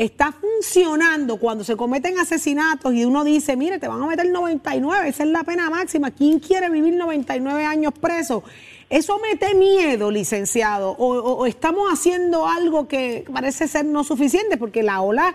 [0.00, 5.08] Está funcionando cuando se cometen asesinatos y uno dice, mire, te van a meter 99,
[5.10, 6.10] esa es la pena máxima.
[6.10, 8.42] ¿Quién quiere vivir 99 años preso?
[8.88, 14.56] Eso mete miedo, licenciado, o, o- o estamos haciendo algo que parece ser no suficiente,
[14.56, 15.34] porque la ola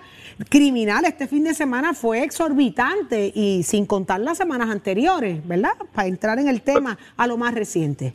[0.50, 5.74] criminal este fin de semana fue exorbitante y sin contar las semanas anteriores, ¿verdad?
[5.94, 8.14] Para entrar en el tema a lo más reciente.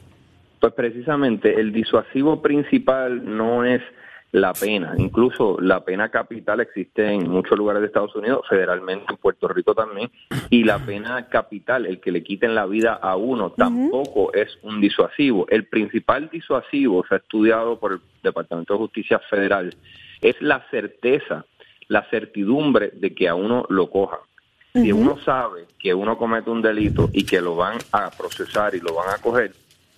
[0.61, 3.81] Pues precisamente el disuasivo principal no es
[4.33, 4.95] la pena.
[4.97, 9.75] Incluso la pena capital existe en muchos lugares de Estados Unidos, federalmente en Puerto Rico
[9.75, 10.11] también,
[10.51, 14.81] y la pena capital, el que le quiten la vida a uno, tampoco es un
[14.81, 15.47] disuasivo.
[15.49, 19.75] El principal disuasivo, se ha estudiado por el Departamento de Justicia Federal,
[20.21, 21.45] es la certeza,
[21.89, 24.21] la certidumbre de que a uno lo cojan.
[24.73, 28.81] Si uno sabe que uno comete un delito y que lo van a procesar y
[28.81, 29.53] lo van a coger,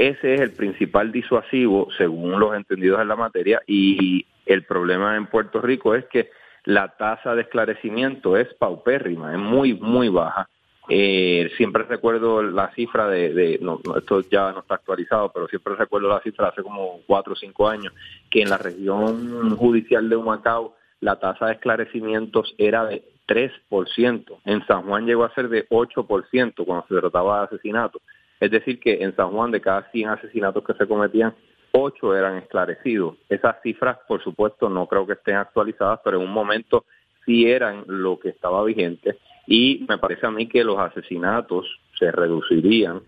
[0.09, 5.27] ese es el principal disuasivo según los entendidos en la materia y el problema en
[5.27, 6.31] Puerto Rico es que
[6.65, 10.49] la tasa de esclarecimiento es paupérrima, es muy, muy baja.
[10.89, 13.61] Eh, siempre recuerdo la cifra de,
[13.97, 17.69] esto ya no está actualizado, pero siempre recuerdo la cifra hace como cuatro o cinco
[17.69, 17.93] años,
[18.31, 24.41] que en la región judicial de Humacao la tasa de esclarecimientos era de 3%.
[24.45, 28.03] En San Juan llegó a ser de 8% cuando se trataba de asesinatos.
[28.43, 31.33] Es decir, que en San Juan de cada 100 asesinatos que se cometían,
[31.71, 33.15] 8 eran esclarecidos.
[33.29, 36.85] Esas cifras, por supuesto, no creo que estén actualizadas, pero en un momento
[37.25, 39.17] sí eran lo que estaba vigente.
[39.47, 43.03] Y me parece a mí que los asesinatos se reducirían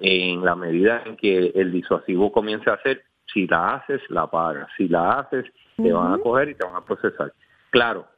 [0.00, 4.66] en la medida en que el disuasivo comience a hacer, si la haces, la pagas.
[4.76, 5.44] Si la haces,
[5.76, 7.32] te van a coger y te van a procesar.
[7.70, 8.08] Claro,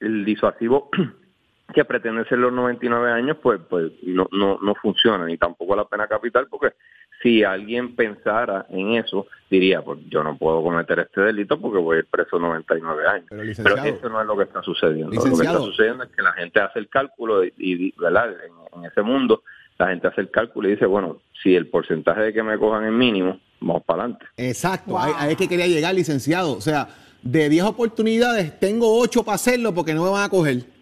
[0.00, 0.90] el disuasivo
[1.72, 5.84] que pretende ser los 99 años, pues, pues no, no, no funciona, ni tampoco la
[5.86, 6.74] pena capital, porque
[7.22, 11.96] si alguien pensara en eso, diría, pues yo no puedo cometer este delito porque voy
[11.96, 13.26] a ir preso 99 años.
[13.30, 15.14] Pero, Pero, eso no es lo que está sucediendo.
[15.14, 18.30] Lo que está sucediendo es que la gente hace el cálculo y, y, ¿verdad?
[18.30, 19.42] En, en ese mundo,
[19.78, 22.84] la gente hace el cálculo y dice, bueno, si el porcentaje de que me cojan
[22.84, 24.26] es mínimo, vamos para adelante.
[24.36, 25.00] Exacto, Wow.
[25.00, 26.52] ahí, ahí es que quería llegar, licenciado.
[26.52, 26.88] O sea,
[27.22, 30.73] de 10 oportunidades, tengo 8 para hacerlo porque no me van a coger.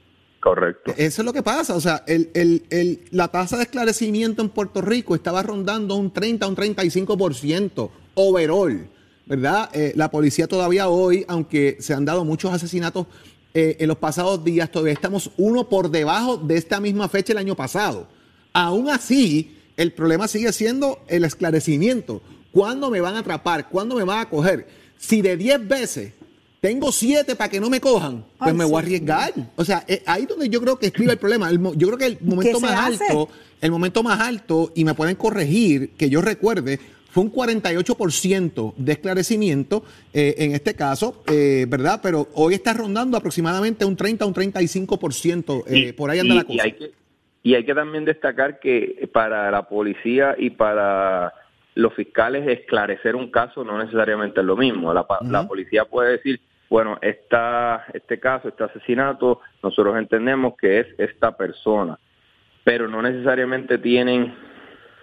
[0.43, 0.93] Correcto.
[0.97, 1.77] Eso es lo que pasa.
[1.77, 2.05] O sea,
[3.13, 8.89] la tasa de esclarecimiento en Puerto Rico estaba rondando un 30, un 35% overall,
[9.25, 9.71] ¿verdad?
[9.73, 13.07] Eh, la policía todavía hoy, aunque se han dado muchos asesinatos
[13.55, 17.39] eh, en los pasados días, todavía estamos uno por debajo de esta misma fecha el
[17.39, 18.09] año pasado.
[18.53, 22.21] Aún así, el problema sigue siendo el esclarecimiento.
[22.51, 23.69] ¿Cuándo me van a atrapar?
[23.69, 24.67] ¿Cuándo me van a coger?
[24.99, 26.13] Si de 10 veces
[26.63, 29.33] tengo 7 para que no me cojan, pues Ay, me voy a arriesgar.
[29.57, 31.51] O sea, eh, ahí donde yo creo que escribe el problema.
[31.51, 33.05] El yo creo que el momento más hace?
[33.09, 33.29] alto,
[33.61, 36.79] el momento más alto, y me pueden corregir, que yo recuerde,
[37.11, 39.83] fue un 48% de esclarecimiento
[40.15, 41.99] eh, en este caso, eh, ¿verdad?
[42.01, 45.65] Pero hoy está rondando aproximadamente un 30 un 35%.
[45.67, 46.63] Eh, Y- por ahí anda y- la Y cosa.
[46.63, 46.93] hay, que,
[47.43, 51.35] y hay que también destacar que para la policía y para
[51.75, 54.95] los fiscales esclarecer un caso no necesariamente es lo mismo.
[54.95, 56.41] La, pa- la policía puede decir,
[56.73, 61.99] bueno, esta, este caso, este asesinato, nosotros entendemos que es esta persona,
[62.65, 64.35] pero no necesariamente tienen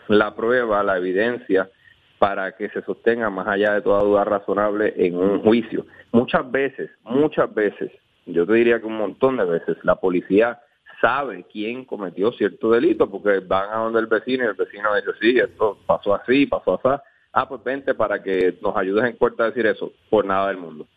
[0.08, 1.70] la prueba, la evidencia
[2.18, 5.86] para que se sostenga más allá de toda duda razonable en un juicio.
[6.12, 7.92] Muchas veces, muchas veces,
[8.26, 10.60] yo te diría que un montón de veces, la policía
[11.00, 15.12] sabe quién cometió cierto delito porque van a donde el vecino y el vecino dice,
[15.22, 17.04] sí, esto pasó así, pasó así.
[17.32, 20.58] Ah, pues vente para que nos ayudes en corte a decir eso, por nada del
[20.58, 20.88] mundo.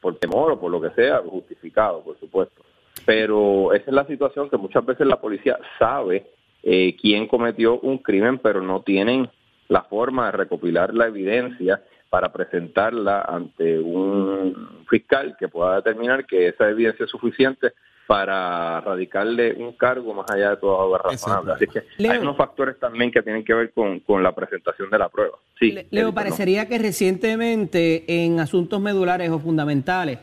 [0.00, 2.62] Por temor o por lo que sea, justificado, por supuesto.
[3.04, 6.26] Pero esa es la situación que muchas veces la policía sabe
[6.62, 9.28] eh, quién cometió un crimen, pero no tienen
[9.68, 16.48] la forma de recopilar la evidencia para presentarla ante un fiscal que pueda determinar que
[16.48, 17.72] esa evidencia es suficiente
[18.06, 21.52] para radicarle un cargo más allá de toda duda razonable.
[21.54, 22.22] Así que hay Leo.
[22.22, 25.38] unos factores también que tienen que ver con, con la presentación de la prueba.
[25.58, 26.14] Sí, Leo, no.
[26.14, 30.18] parecería que recientemente en asuntos medulares o fundamentales,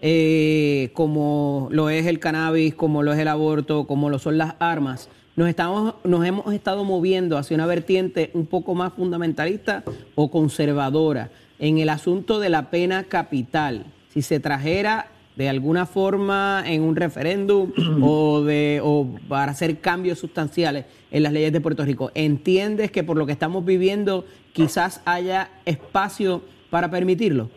[0.00, 4.54] eh, como lo es el cannabis, como lo es el aborto, como lo son las
[4.58, 9.82] armas, nos, estamos, nos hemos estado moviendo hacia una vertiente un poco más fundamentalista
[10.14, 13.86] o conservadora en el asunto de la pena capital.
[14.10, 20.18] Si se trajera de alguna forma en un referéndum o, de, o para hacer cambios
[20.18, 22.10] sustanciales en las leyes de Puerto Rico.
[22.14, 27.50] ¿Entiendes que por lo que estamos viviendo quizás haya espacio para permitirlo?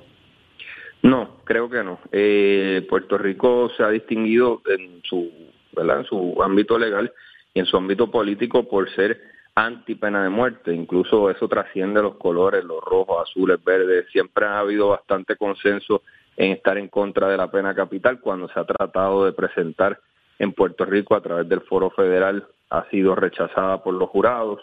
[1.03, 1.99] No, creo que no.
[2.11, 5.31] Eh, Puerto Rico se ha distinguido en su,
[5.75, 5.99] ¿verdad?
[5.99, 7.13] en su ámbito legal
[7.53, 9.21] y en su ámbito político por ser
[9.55, 10.73] anti pena de muerte.
[10.73, 14.07] Incluso eso trasciende los colores, los rojos, azules, verdes.
[14.11, 16.01] Siempre ha habido bastante consenso
[16.37, 19.99] en estar en contra de la pena capital cuando se ha tratado de presentar
[20.39, 24.61] en Puerto Rico a través del foro federal ha sido rechazada por los jurados.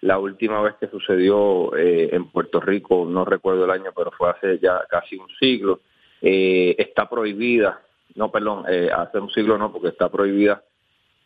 [0.00, 4.30] La última vez que sucedió eh, en Puerto Rico, no recuerdo el año, pero fue
[4.30, 5.80] hace ya casi un siglo,
[6.20, 7.80] eh, está prohibida,
[8.16, 10.62] no, perdón, eh, hace un siglo no, porque está prohibida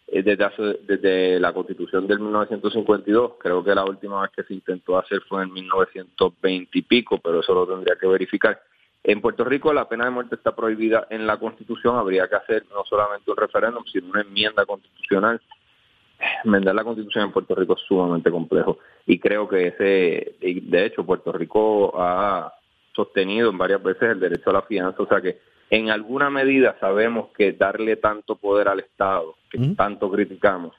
[0.09, 3.33] desde, hace- desde la constitución del 1952.
[3.41, 7.41] Creo que la última vez que se intentó hacer fue en 1920 y pico, pero
[7.41, 8.61] eso lo tendría que verificar.
[9.09, 12.65] En Puerto Rico la pena de muerte está prohibida en la constitución, habría que hacer
[12.75, 15.41] no solamente un referéndum, sino una enmienda constitucional.
[16.43, 18.79] Enmendar la constitución en Puerto Rico es sumamente complejo.
[19.07, 22.53] Y creo que ese, de hecho Puerto Rico ha
[22.97, 25.39] sostenido en varias veces el derecho a la fianza, o sea que
[25.71, 30.75] en alguna medida sabemos que darle tanto poder al Estado, que tanto criticamos,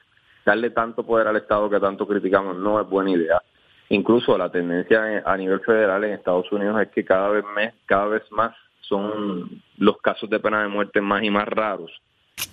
[0.45, 3.41] darle tanto poder al Estado que tanto criticamos no es buena idea.
[3.89, 8.07] Incluso la tendencia a nivel federal en Estados Unidos es que cada vez, mes, cada
[8.07, 11.91] vez más son los casos de pena de muerte más y más raros.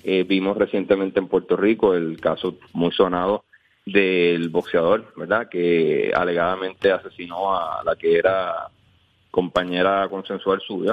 [0.03, 3.45] Eh, vimos recientemente en Puerto Rico el caso muy sonado
[3.85, 5.49] del boxeador, ¿verdad?
[5.49, 8.69] Que alegadamente asesinó a la que era
[9.31, 10.93] compañera consensual suya,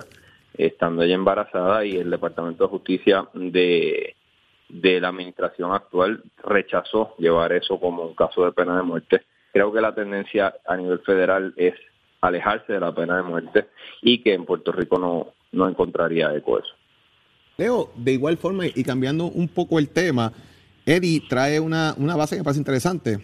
[0.57, 4.15] estando ella embarazada y el Departamento de Justicia de,
[4.67, 9.21] de la administración actual rechazó llevar eso como un caso de pena de muerte.
[9.51, 11.73] Creo que la tendencia a nivel federal es
[12.21, 13.67] alejarse de la pena de muerte
[14.01, 16.73] y que en Puerto Rico no, no encontraría eco eso.
[17.57, 20.31] Leo, de igual forma, y cambiando un poco el tema,
[20.85, 23.19] Eddie trae una, una base que me parece interesante.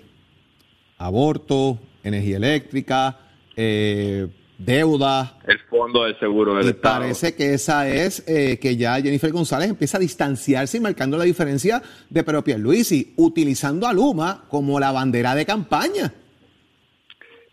[0.98, 3.18] Aborto, energía eléctrica,
[3.56, 4.28] eh,
[4.58, 5.38] deuda.
[5.48, 7.00] El fondo del seguro del Y Estado.
[7.02, 11.24] parece que esa es eh, que ya Jennifer González empieza a distanciarse y marcando la
[11.24, 16.14] diferencia de Pedro Pierluisi, utilizando a Luma como la bandera de campaña.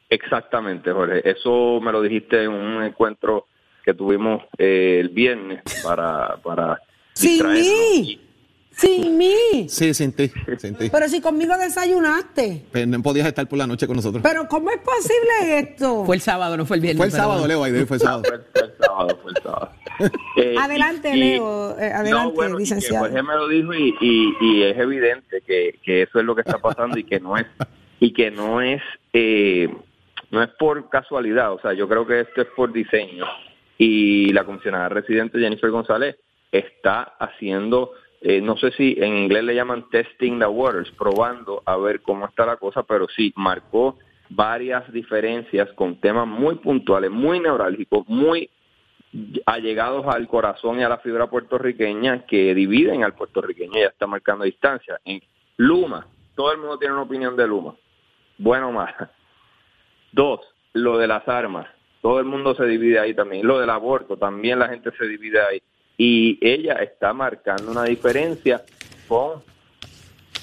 [0.08, 1.28] Exactamente, Jorge.
[1.28, 3.46] Eso me lo dijiste en un encuentro
[3.84, 6.78] que tuvimos eh, el viernes para, para
[7.22, 8.20] mí.
[8.76, 9.66] Sin mí.
[9.68, 10.88] Sí, sin ti, sin ti.
[10.90, 12.64] Pero si conmigo desayunaste.
[12.72, 14.22] Pero no podías estar por la noche con nosotros.
[14.22, 16.04] Pero ¿cómo es posible esto?
[16.06, 16.98] Fue el sábado, no fue el viernes.
[16.98, 17.48] Fue el sábado, bueno.
[17.48, 18.22] Leo, ahí fue el sábado.
[18.24, 19.70] Fue, el sábado, fue el sábado.
[20.36, 23.04] Eh, Adelante, y- Leo, eh, adelante, no, bueno, licenciado.
[23.06, 26.40] Jorge me lo dijo y, y, y es evidente que, que eso es lo que
[26.40, 27.46] está pasando y que no es
[28.00, 28.82] y que no es
[29.12, 29.68] eh,
[30.32, 33.24] no es por casualidad, o sea, yo creo que esto es por diseño
[33.78, 36.16] y la comisionada residente Jennifer González
[36.50, 37.92] está haciendo
[38.26, 42.24] eh, no sé si en inglés le llaman testing the waters, probando a ver cómo
[42.24, 43.98] está la cosa, pero sí marcó
[44.30, 48.48] varias diferencias con temas muy puntuales, muy neurálgicos, muy
[49.44, 54.44] allegados al corazón y a la fibra puertorriqueña que dividen al puertorriqueño ya está marcando
[54.44, 54.98] distancia.
[55.04, 55.20] En
[55.58, 57.74] Luma, todo el mundo tiene una opinión de Luma,
[58.38, 59.10] bueno o mala.
[60.12, 60.40] Dos,
[60.72, 61.66] lo de las armas,
[62.00, 63.46] todo el mundo se divide ahí también.
[63.46, 65.62] Lo del aborto, también la gente se divide ahí.
[65.96, 68.62] Y ella está marcando una diferencia
[69.08, 69.42] con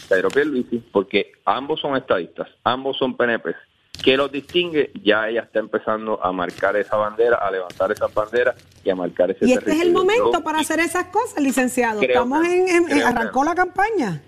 [0.08, 3.56] Pedro Pierluisi, porque ambos son estadistas, ambos son PNP,
[4.04, 4.90] ¿Qué los distingue?
[5.04, 9.30] Ya ella está empezando a marcar esa bandera, a levantar esas banderas y a marcar
[9.30, 12.00] ese Y este es el momento para hacer esas cosas, licenciado.
[12.00, 14.24] Creo Estamos que- en, en- creo que- arrancó la campaña.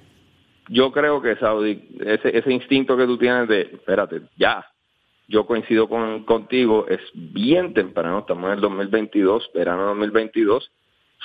[0.69, 4.63] Yo creo que Saudi, ese, ese instinto que tú tienes de, espérate, ya,
[5.27, 10.69] yo coincido con, contigo, es bien temprano, estamos en el 2022, verano 2022,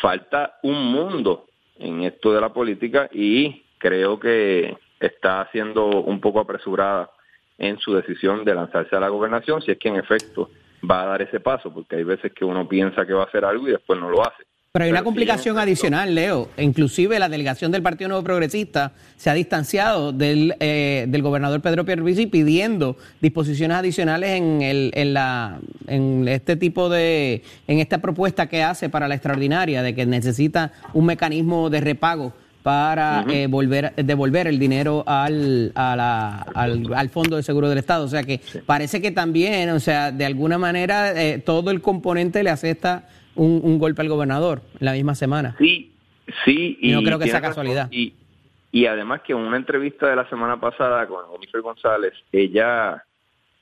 [0.01, 1.47] falta un mundo
[1.79, 7.11] en esto de la política y creo que está siendo un poco apresurada
[7.57, 10.51] en su decisión de lanzarse a la gobernación, si es que en efecto
[10.89, 13.45] va a dar ese paso, porque hay veces que uno piensa que va a hacer
[13.45, 14.45] algo y después no lo hace.
[14.71, 16.51] Pero hay una complicación adicional, Leo.
[16.59, 21.87] Inclusive la delegación del Partido Nuevo Progresista se ha distanciado del, eh, del gobernador Pedro
[21.87, 28.47] Pierluisi pidiendo disposiciones adicionales en, el, en, la, en este tipo de, en esta propuesta
[28.47, 33.95] que hace para la extraordinaria, de que necesita un mecanismo de repago para eh, volver
[33.97, 38.05] devolver el dinero al, a la- al, al Fondo de Seguro del Estado.
[38.05, 42.43] O sea que parece que también, o sea, de alguna manera eh, todo el componente
[42.43, 43.09] le acepta
[43.39, 45.57] un, un golpe al gobernador en la misma semana.
[45.59, 45.93] Sí,
[46.45, 46.79] sí.
[46.81, 47.89] Y no creo que sea casualidad.
[47.91, 48.15] Y,
[48.71, 53.03] y además que en una entrevista de la semana pasada con Jennifer González, ella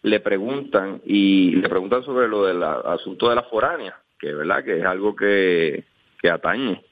[0.02, 4.78] le preguntan y le preguntan sobre lo del asunto de la foránea, que verdad que
[4.78, 5.84] es algo que,
[6.20, 6.82] que atañe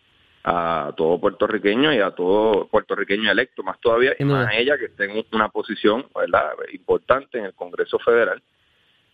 [0.45, 5.05] a todo puertorriqueño y a todo puertorriqueño electo, más todavía, y más ella que está
[5.05, 8.43] en una posición verdad importante en el Congreso Federal.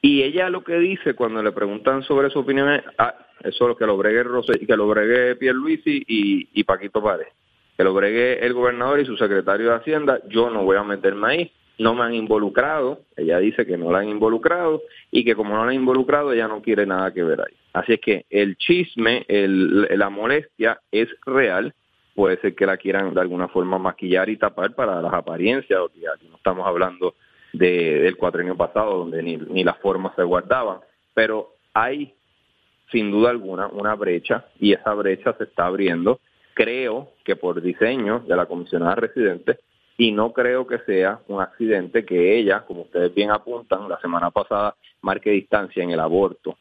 [0.03, 3.68] Y ella lo que dice cuando le preguntan sobre su opinión es, ah, eso es
[3.68, 7.28] lo que lo bregue Rosé, que lo bregue Pierluisi y, y Paquito Párez,
[7.76, 11.28] que lo bregue el gobernador y su secretario de Hacienda, yo no voy a meterme
[11.28, 15.55] ahí, no me han involucrado, ella dice que no la han involucrado y que como
[15.55, 17.57] no la han involucrado ella no quiere nada que ver ahí.
[17.72, 21.74] Así es que el chisme, el, la molestia es real,
[22.14, 26.01] puede ser que la quieran de alguna forma maquillar y tapar para las apariencias, porque
[26.07, 27.14] aquí no estamos hablando
[27.53, 30.78] de- del cuatrenio pasado donde ni, ni las formas se guardaban,
[31.14, 32.14] pero hay
[32.90, 36.18] sin duda alguna una brecha y esa brecha se está abriendo,
[36.55, 39.59] creo que por diseño de la comisionada residente
[39.96, 44.30] y no creo que sea un accidente que ella, como ustedes bien apuntan, la semana
[44.30, 46.57] pasada marque distancia en el aborto,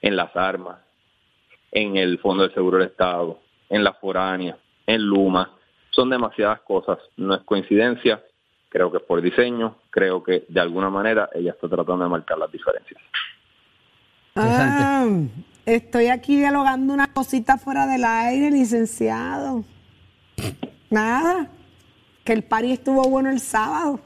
[0.00, 0.78] en las armas,
[1.72, 3.38] en el Fondo del Seguro del Estado,
[3.68, 4.56] en la foránea,
[4.86, 5.50] en Luma.
[5.90, 8.22] Son demasiadas cosas, no es coincidencia,
[8.74, 12.36] creo que es por diseño, creo que de alguna manera ella está tratando de marcar
[12.36, 13.00] las diferencias.
[14.34, 15.06] Ah,
[15.64, 19.64] estoy aquí dialogando una cosita fuera del aire, licenciado.
[20.90, 21.48] Nada.
[22.24, 24.00] Que el party estuvo bueno el sábado.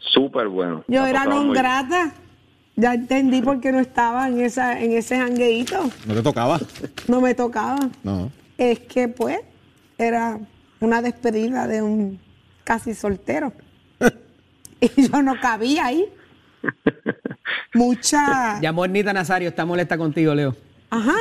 [0.00, 0.82] Súper bueno.
[0.88, 1.54] Yo era non bien.
[1.54, 2.12] grata.
[2.74, 5.78] Ya entendí por qué no estaba en esa en ese jangueíto.
[6.06, 6.58] No te tocaba.
[7.06, 7.88] No me tocaba.
[8.02, 8.32] No.
[8.56, 9.38] Es que pues
[9.96, 10.40] era
[10.80, 12.18] una despedida de un
[12.64, 13.52] casi soltero.
[14.80, 16.04] Y yo no cabía ahí.
[17.74, 18.60] Mucha.
[18.60, 20.56] Llamó Ernita Nazario, está molesta contigo, Leo.
[20.90, 21.14] Ajá.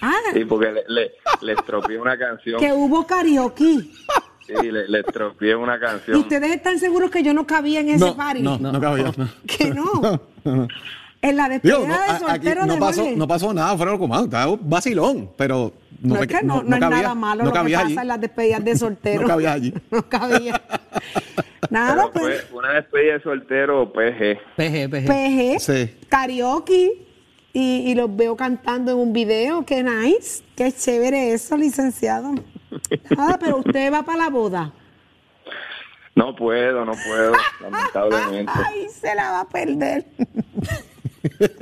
[0.00, 1.10] Ah, Sí, porque le, le,
[1.42, 2.60] le estropeé una canción.
[2.60, 3.80] que hubo karaoke.
[4.46, 6.16] Sí, le, le estropeé una ¿Y canción.
[6.18, 8.42] ustedes están seguros que yo no cabía en ese No, party?
[8.42, 9.12] no, no, cabía.
[9.16, 9.28] no.
[9.46, 10.20] Que no.
[11.24, 13.16] En la despedida Digo, no, de a- aquí soltero no de pasó, Jorge.
[13.16, 15.72] no pasó nada fuera de lo común, estaba un vacilón, pero
[16.02, 17.98] no, es que no, no es cabía, nada malo no lo que cabía pasa allí.
[17.98, 19.22] en las despedidas de soltero.
[19.22, 19.74] No cabía allí.
[19.90, 20.60] No cabía.
[21.70, 22.42] Nada, Pero pues.
[22.50, 24.38] fue una despedida de soltero PG.
[24.56, 25.06] PG, PG.
[25.06, 25.96] PG, Sí.
[26.08, 27.06] karaoke,
[27.54, 29.64] y, y los veo cantando en un video.
[29.64, 32.34] Qué nice, qué chévere eso, licenciado.
[33.16, 34.72] Nada, pero usted va para la boda.
[36.14, 37.32] No puedo, no puedo,
[37.62, 38.52] lamentablemente.
[38.54, 40.04] Ay, se la va a perder.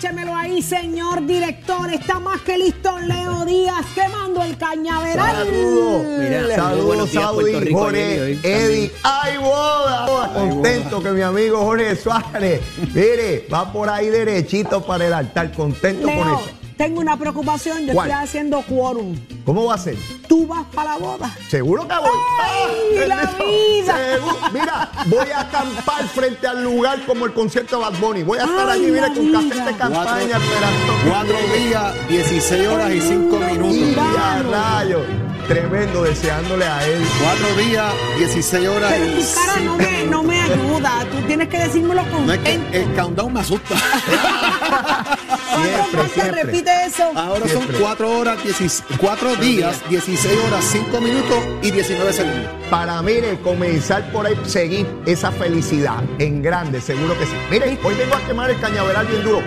[0.00, 1.92] Pónchemelo ahí, señor director.
[1.92, 5.46] Está más que listo Leo Díaz quemando el cañaveral.
[5.46, 6.06] Saludos.
[6.18, 8.40] Mira, Saludos, y Jorge, también.
[8.42, 8.92] Eddie.
[9.02, 10.06] ¡Ay, boda!
[10.06, 10.32] boda!
[10.32, 12.62] Contento que mi amigo Jorge Suárez,
[12.94, 15.52] mire, va por ahí derechito para el altar.
[15.52, 16.59] Contento con Leo, eso.
[16.80, 17.86] Tengo una preocupación.
[17.86, 18.08] Yo ¿Cuál?
[18.10, 19.14] estoy haciendo quórum.
[19.44, 19.96] ¿Cómo va a ser?
[20.26, 21.36] Tú vas para la boda.
[21.50, 22.08] ¿Seguro que voy?
[22.40, 23.44] ¡Ay, la bendito.
[23.44, 23.96] vida!
[24.14, 24.36] Seguro.
[24.50, 28.22] Mira, voy a acampar frente al lugar como el concierto de Bad Bunny.
[28.22, 29.64] Voy a estar Ay, allí, mira, la con café vida.
[29.66, 30.92] de campaña esperando.
[31.06, 33.96] Cuatro días, 16 horas y 5 Y minutos.
[33.96, 35.02] ya, rayos.
[35.50, 37.02] Tremendo, deseándole a él.
[37.20, 41.04] Cuatro días, 16 horas Pero tu cara no me, no me ayuda.
[41.10, 43.74] Tú tienes que decírmelo con No es que el countdown me asusta.
[45.50, 46.42] Siempre, siempre.
[46.44, 47.10] repite eso?
[47.16, 47.66] Ahora son.
[47.80, 52.48] 4 horas, 16 cuatro días, 16 horas, 5 minutos y 19 segundos.
[52.70, 57.32] Para, mire, comenzar por ahí, seguir esa felicidad en grande, seguro que sí.
[57.50, 59.42] Mire, hoy vengo a quemar el cañaveral bien duro.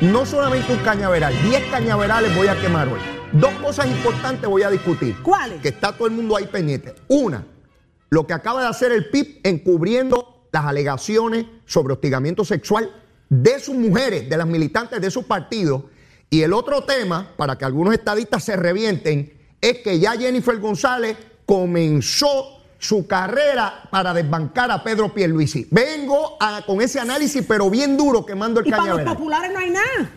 [0.00, 3.17] No solamente un cañaveral, 10 cañaverales voy a quemar hoy.
[3.32, 5.16] Dos cosas importantes voy a discutir.
[5.22, 5.60] ¿Cuáles?
[5.60, 6.94] Que está todo el mundo ahí pendiente.
[7.08, 7.44] Una,
[8.10, 12.90] lo que acaba de hacer el PIB encubriendo las alegaciones sobre hostigamiento sexual
[13.28, 15.82] de sus mujeres, de las militantes de sus partidos.
[16.30, 21.16] Y el otro tema, para que algunos estadistas se revienten, es que ya Jennifer González
[21.44, 25.66] comenzó su carrera para desbancar a Pedro Pierluisi.
[25.70, 29.58] Vengo a- con ese análisis, pero bien duro, quemando el Y para los populares no
[29.58, 30.10] hay nada.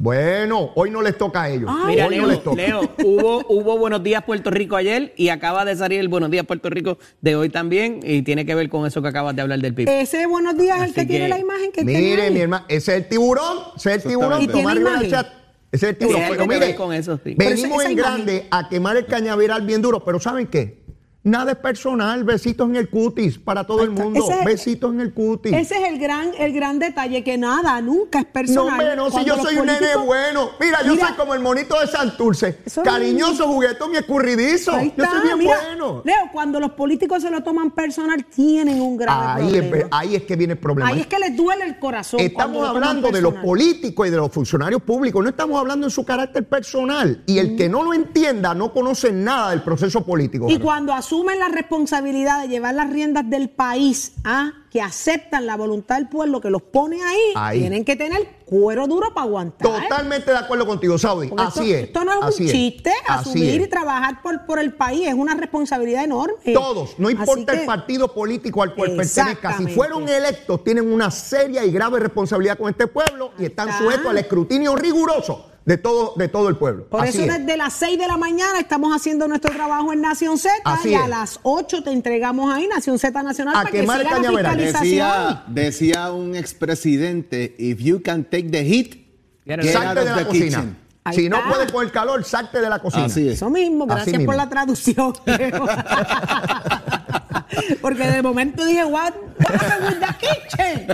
[0.00, 1.68] Bueno, hoy no les toca a ellos.
[1.86, 2.56] Mira, hoy no Leo, les toca.
[2.62, 6.46] Leo, hubo, hubo Buenos Días Puerto Rico ayer y acaba de salir el Buenos Días
[6.46, 9.58] Puerto Rico de hoy también y tiene que ver con eso que acabas de hablar
[9.58, 9.88] del PIB.
[9.88, 12.92] Ese buenos días es el que, tiene la imagen que tiene Mire, mi hermano, ese
[12.92, 14.40] es el tiburón, ese es el tiburón.
[14.40, 15.10] ¿Y tiene Tomás Rivera imagen?
[15.10, 15.26] Chat,
[15.72, 16.22] Ese es el tiburón.
[16.30, 17.34] Pero mire, ver con eso, sí.
[17.36, 20.46] Pero venimos esa- esa en imagen- grande a quemar el cañaveral bien duro, pero ¿saben
[20.46, 20.77] qué?
[21.28, 25.00] Nada es personal, besitos en el cutis para todo el mundo, Ese es- besitos en
[25.00, 25.52] el cutis.
[25.52, 28.96] Ese es el gran, el gran detalle, que nada, nunca es personal.
[28.96, 30.50] no, si Cuando yo soy un nene bueno.
[30.58, 32.58] Mira, yo Mira, soy como el monito de Santurce.
[32.82, 34.72] Cariñoso, juguetón y escurridizo.
[34.72, 36.02] Ahí Yo soy bien mira, bueno.
[36.04, 39.88] Leo, cuando los políticos se lo toman personal, tienen un grave Ahí es, problema.
[39.92, 40.90] ahí es que viene el problema.
[40.90, 42.20] Ahí es que les duele el corazón.
[42.20, 45.90] Estamos lo hablando de los políticos y de los funcionarios públicos, no estamos hablando en
[45.90, 47.22] su carácter personal.
[47.26, 50.46] Y el que no lo entienda no conoce nada del proceso político.
[50.48, 54.52] Y cuando asumen la responsabilidad de llevar las riendas del país, ¿ah?
[54.70, 57.58] que aceptan la voluntad del pueblo que los pone ahí, Ahí.
[57.60, 59.66] tienen que tener cuero duro para aguantar.
[59.82, 61.28] Totalmente de acuerdo contigo, Saudi.
[61.28, 61.82] Porque Así esto, es.
[61.84, 63.66] Esto no es así un chiste, asumir es.
[63.66, 66.52] y trabajar por, por el país es una responsabilidad enorme.
[66.52, 69.56] Todos, no importa el partido político al cual pertenezca.
[69.58, 73.82] Si fueron electos, tienen una seria y grave responsabilidad con este pueblo y están está.
[73.82, 76.86] sujetos al escrutinio riguroso de todo, de todo el pueblo.
[76.88, 77.38] Por Así eso es.
[77.40, 80.94] desde las 6 de la mañana estamos haciendo nuestro trabajo en Nación Z Así y
[80.94, 81.08] a es.
[81.10, 84.22] las 8 te entregamos ahí Nación Z Nacional A para que quemar el siga la
[84.22, 84.60] cañaveral.
[84.60, 85.44] fiscalización.
[85.46, 88.94] Decía, decía un expresidente, if you can take the heat,
[89.44, 90.46] Get out de of la the cocina.
[90.46, 90.76] kitchen.
[91.04, 91.48] Ahí Si no está.
[91.50, 93.04] puedes con el calor, salte de la cocina.
[93.04, 93.34] Así es.
[93.34, 94.26] Eso mismo, Así gracias mismo.
[94.26, 95.12] por la traducción.
[97.80, 100.86] Porque de momento dije, what, what happened with the kitchen?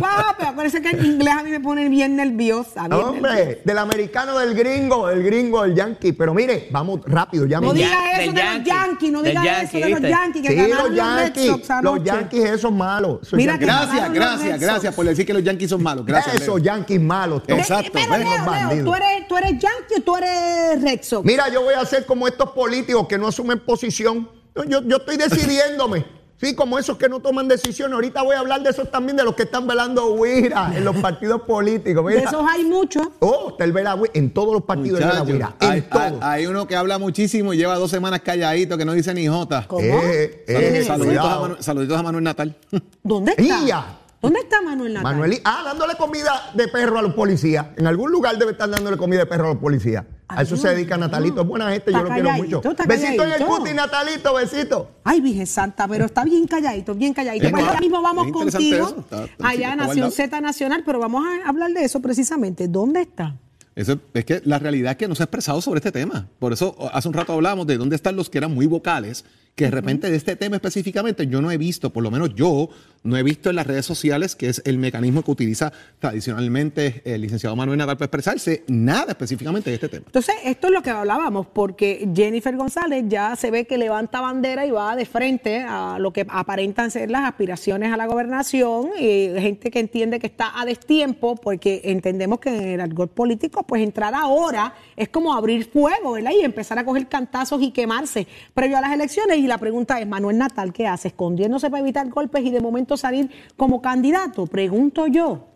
[0.00, 0.56] What happened?
[0.56, 2.86] Parece que en inglés a mí me pone bien nerviosa.
[2.88, 3.10] bien nerviosa.
[3.10, 6.12] Hombre, del americano, del gringo, del gringo, del yankee.
[6.12, 8.70] Pero mire, vamos rápido, ya No diga eso del de los Yankee.
[8.70, 10.10] Yankees, no diga Yankee, eso de los.
[10.10, 13.18] Yankees que Sí, ganaron los los yankees, los yankees esos malos.
[13.22, 13.68] esos Mira yankees.
[13.68, 16.04] que- Gracias, los gracias, gracias por decir que los Yankees son malos.
[16.06, 16.36] Gracias.
[16.36, 16.58] esos Leo.
[16.58, 17.42] yankees malos.
[17.46, 18.16] Exacto, Pero.
[18.18, 18.84] Leo, Los Leo.
[18.84, 21.24] ¿tú eres, ¿tú eres Yankee o tú eres Red Sox?
[21.24, 24.28] Mira, yo voy a ser como estos políticos que no asumen posición.
[24.54, 26.04] No, Yo, yo estoy decidiéndome.
[26.36, 27.94] Sí, como esos que no toman decisiones.
[27.94, 30.96] Ahorita voy a hablar de esos también, de los que están velando huira en los
[30.96, 32.04] partidos políticos.
[32.04, 33.06] de esos hay muchos.
[33.20, 34.10] Oh, está el vela huira.
[34.16, 35.54] En todos los partidos el vela Muchacho, huira.
[35.60, 36.22] En hay, hay- todos.
[36.24, 39.66] hay uno que habla muchísimo y lleva dos semanas calladito que no dice ni jota.
[39.68, 39.82] ¿Cómo?
[39.84, 41.42] Eh, eh, Saluditos, saluditos a cuidado.
[41.48, 42.56] Manu- saluditos a Manuel Natal.
[43.04, 43.64] ¿Dónde está?
[43.64, 43.98] ¡Ya!
[44.20, 45.12] ¿Dónde está Manuel Natal?
[45.12, 47.66] Manuel, ah, dándole comida de perro a los policías.
[47.76, 50.04] En algún lugar debe estar dándole comida de perro a los policías.
[50.36, 51.40] A eso se dedica Natalito.
[51.42, 52.62] Es buena gente, yo lo quiero mucho.
[52.86, 54.90] Besito en el cuti, Natalito, besito.
[55.04, 57.46] Ay, Virgen Santa, pero está bien calladito, bien calladito.
[57.46, 60.10] Es Pues ahora mismo vamos es contigo eso, está- está allá Nación.
[60.12, 62.68] Z Nacional, pero vamos a hablar de eso precisamente.
[62.68, 63.36] ¿Dónde está?
[63.74, 66.28] Eso, es que la realidad es que no se ha expresado sobre este tema.
[66.38, 69.24] Por eso hace un rato hablábamos de dónde están los que eran muy vocales
[69.54, 72.70] que de repente de este tema específicamente yo no he visto, por lo menos yo
[73.02, 77.20] no he visto en las redes sociales, que es el mecanismo que utiliza tradicionalmente el
[77.20, 80.04] licenciado Manuel Natal para expresarse, nada específicamente de este tema.
[80.06, 84.64] Entonces, esto es lo que hablábamos, porque Jennifer González ya se ve que levanta bandera
[84.64, 89.30] y va de frente a lo que aparentan ser las aspiraciones a la gobernación, y
[89.38, 93.82] gente que entiende que está a destiempo, porque entendemos que en el argot político, pues
[93.82, 96.30] entrar ahora es como abrir fuego, ¿verdad?
[96.40, 99.41] Y empezar a coger cantazos y quemarse previo a las elecciones.
[99.42, 101.08] Y la pregunta es, Manuel Natal, ¿qué hace?
[101.08, 104.46] ¿Escondiéndose para evitar golpes y de momento salir como candidato?
[104.46, 105.48] Pregunto yo.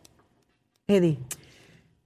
[0.89, 1.19] Eddie.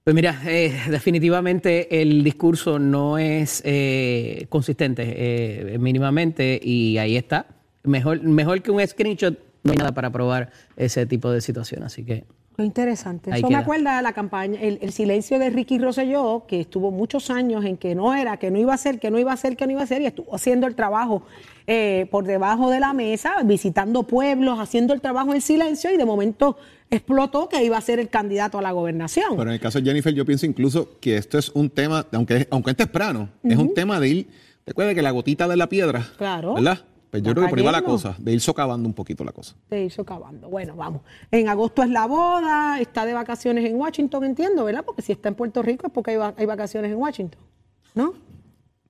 [0.03, 7.47] Pues mira, eh, definitivamente el discurso no es eh, consistente eh, mínimamente y ahí está.
[7.83, 11.81] Mejor, mejor que un screenshot, no hay nada para probar ese tipo de situación.
[11.81, 12.25] Así que
[12.57, 13.31] Qué interesante.
[13.31, 16.91] Ahí Eso me acuerda de la campaña, el, el silencio de Ricky Rosselló, que estuvo
[16.91, 19.37] muchos años en que no era, que no iba a ser, que no iba a
[19.37, 21.23] ser, que no iba a ser, y estuvo haciendo el trabajo
[21.65, 26.05] eh, por debajo de la mesa, visitando pueblos, haciendo el trabajo en silencio, y de
[26.05, 26.57] momento
[26.89, 29.37] explotó que iba a ser el candidato a la gobernación.
[29.37, 32.47] Pero en el caso de Jennifer, yo pienso incluso que esto es un tema, aunque,
[32.51, 34.29] aunque es temprano, es un tema de ir,
[34.65, 36.55] recuerda que la gotita de la piedra, Claro.
[36.55, 36.79] ¿verdad?
[37.11, 39.53] Pues yo creo que va la cosa, de ir socavando un poquito la cosa.
[39.69, 40.49] Se hizo acabando.
[40.49, 41.01] Bueno, vamos.
[41.29, 44.83] En agosto es la boda, está de vacaciones en Washington, entiendo, ¿verdad?
[44.85, 47.41] Porque si está en Puerto Rico es porque hay, va- hay vacaciones en Washington.
[47.93, 48.13] ¿No?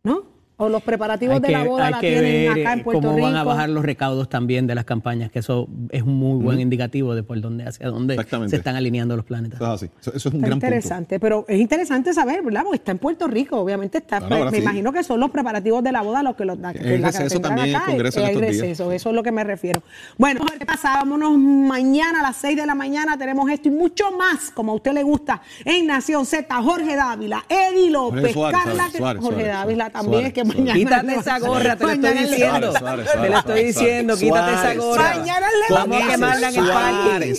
[0.04, 0.24] ¿No?
[0.64, 3.02] O los preparativos hay de que, la boda hay la tienen ver acá en Puerto
[3.02, 3.28] cómo Rico.
[3.28, 6.60] van a bajar los recaudos también de las campañas, que eso es un muy buen
[6.60, 9.60] indicativo de por dónde, hacia dónde se están alineando los planetas.
[9.60, 9.90] Eso es así.
[10.02, 10.66] Eso, eso es un Está gran punto.
[10.68, 12.62] interesante, pero es interesante saber, ¿verdad?
[12.64, 14.20] Porque está en Puerto Rico, obviamente está.
[14.20, 14.58] Me sí.
[14.58, 17.12] imagino que son los preparativos de la boda los que los la, que- Hay la
[17.12, 18.62] que receso también en el acá, Congreso en hay estos días.
[18.62, 19.82] receso, eso es lo que me refiero.
[20.18, 20.94] Bueno, ¿qué pasa?
[20.94, 24.76] Vámonos mañana a las 6 de la mañana, tenemos esto y mucho más, como a
[24.76, 29.40] usted le gusta, en Nación Z, Jorge Dávila, Eddie López, Jorge Suárez, Carla, Suárez, Jorge
[29.42, 30.44] Suárez, Dávila Suárez, también, es que.
[30.58, 30.74] Mañana.
[30.74, 32.74] Quítate esa gorra, te lo estoy diciendo.
[32.74, 35.18] Te lo estoy diciendo, quítate esa gorra.
[35.18, 37.36] Mañana le Vamos a quemarla en el parque.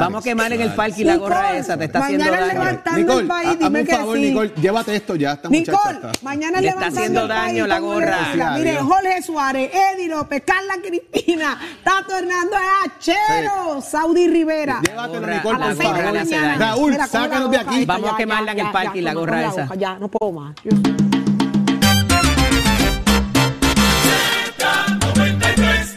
[0.00, 2.58] Vamos a quemar en el parque y la gorra esa te está haciendo mañana daño.
[2.60, 4.22] levantando Nicole, el país, ha- dime hazme un que favor, sí.
[4.22, 8.18] Nicole, llévate esto ya, Nicole, mañana Le está haciendo daño la gorra.
[8.56, 8.76] Mire.
[8.78, 14.80] Jorge Suárez, Eddie López, Carla Cristina, Tato Hernández Achero, Saudi Rivera.
[14.82, 16.58] Llévatelo, Nicole, por daño.
[16.58, 17.84] Raúl, sácanos de aquí.
[17.84, 19.74] Vamos a quemarla en el parque y la gorra esa.
[19.76, 20.54] Ya, no puedo más.
[20.64, 20.72] Yo-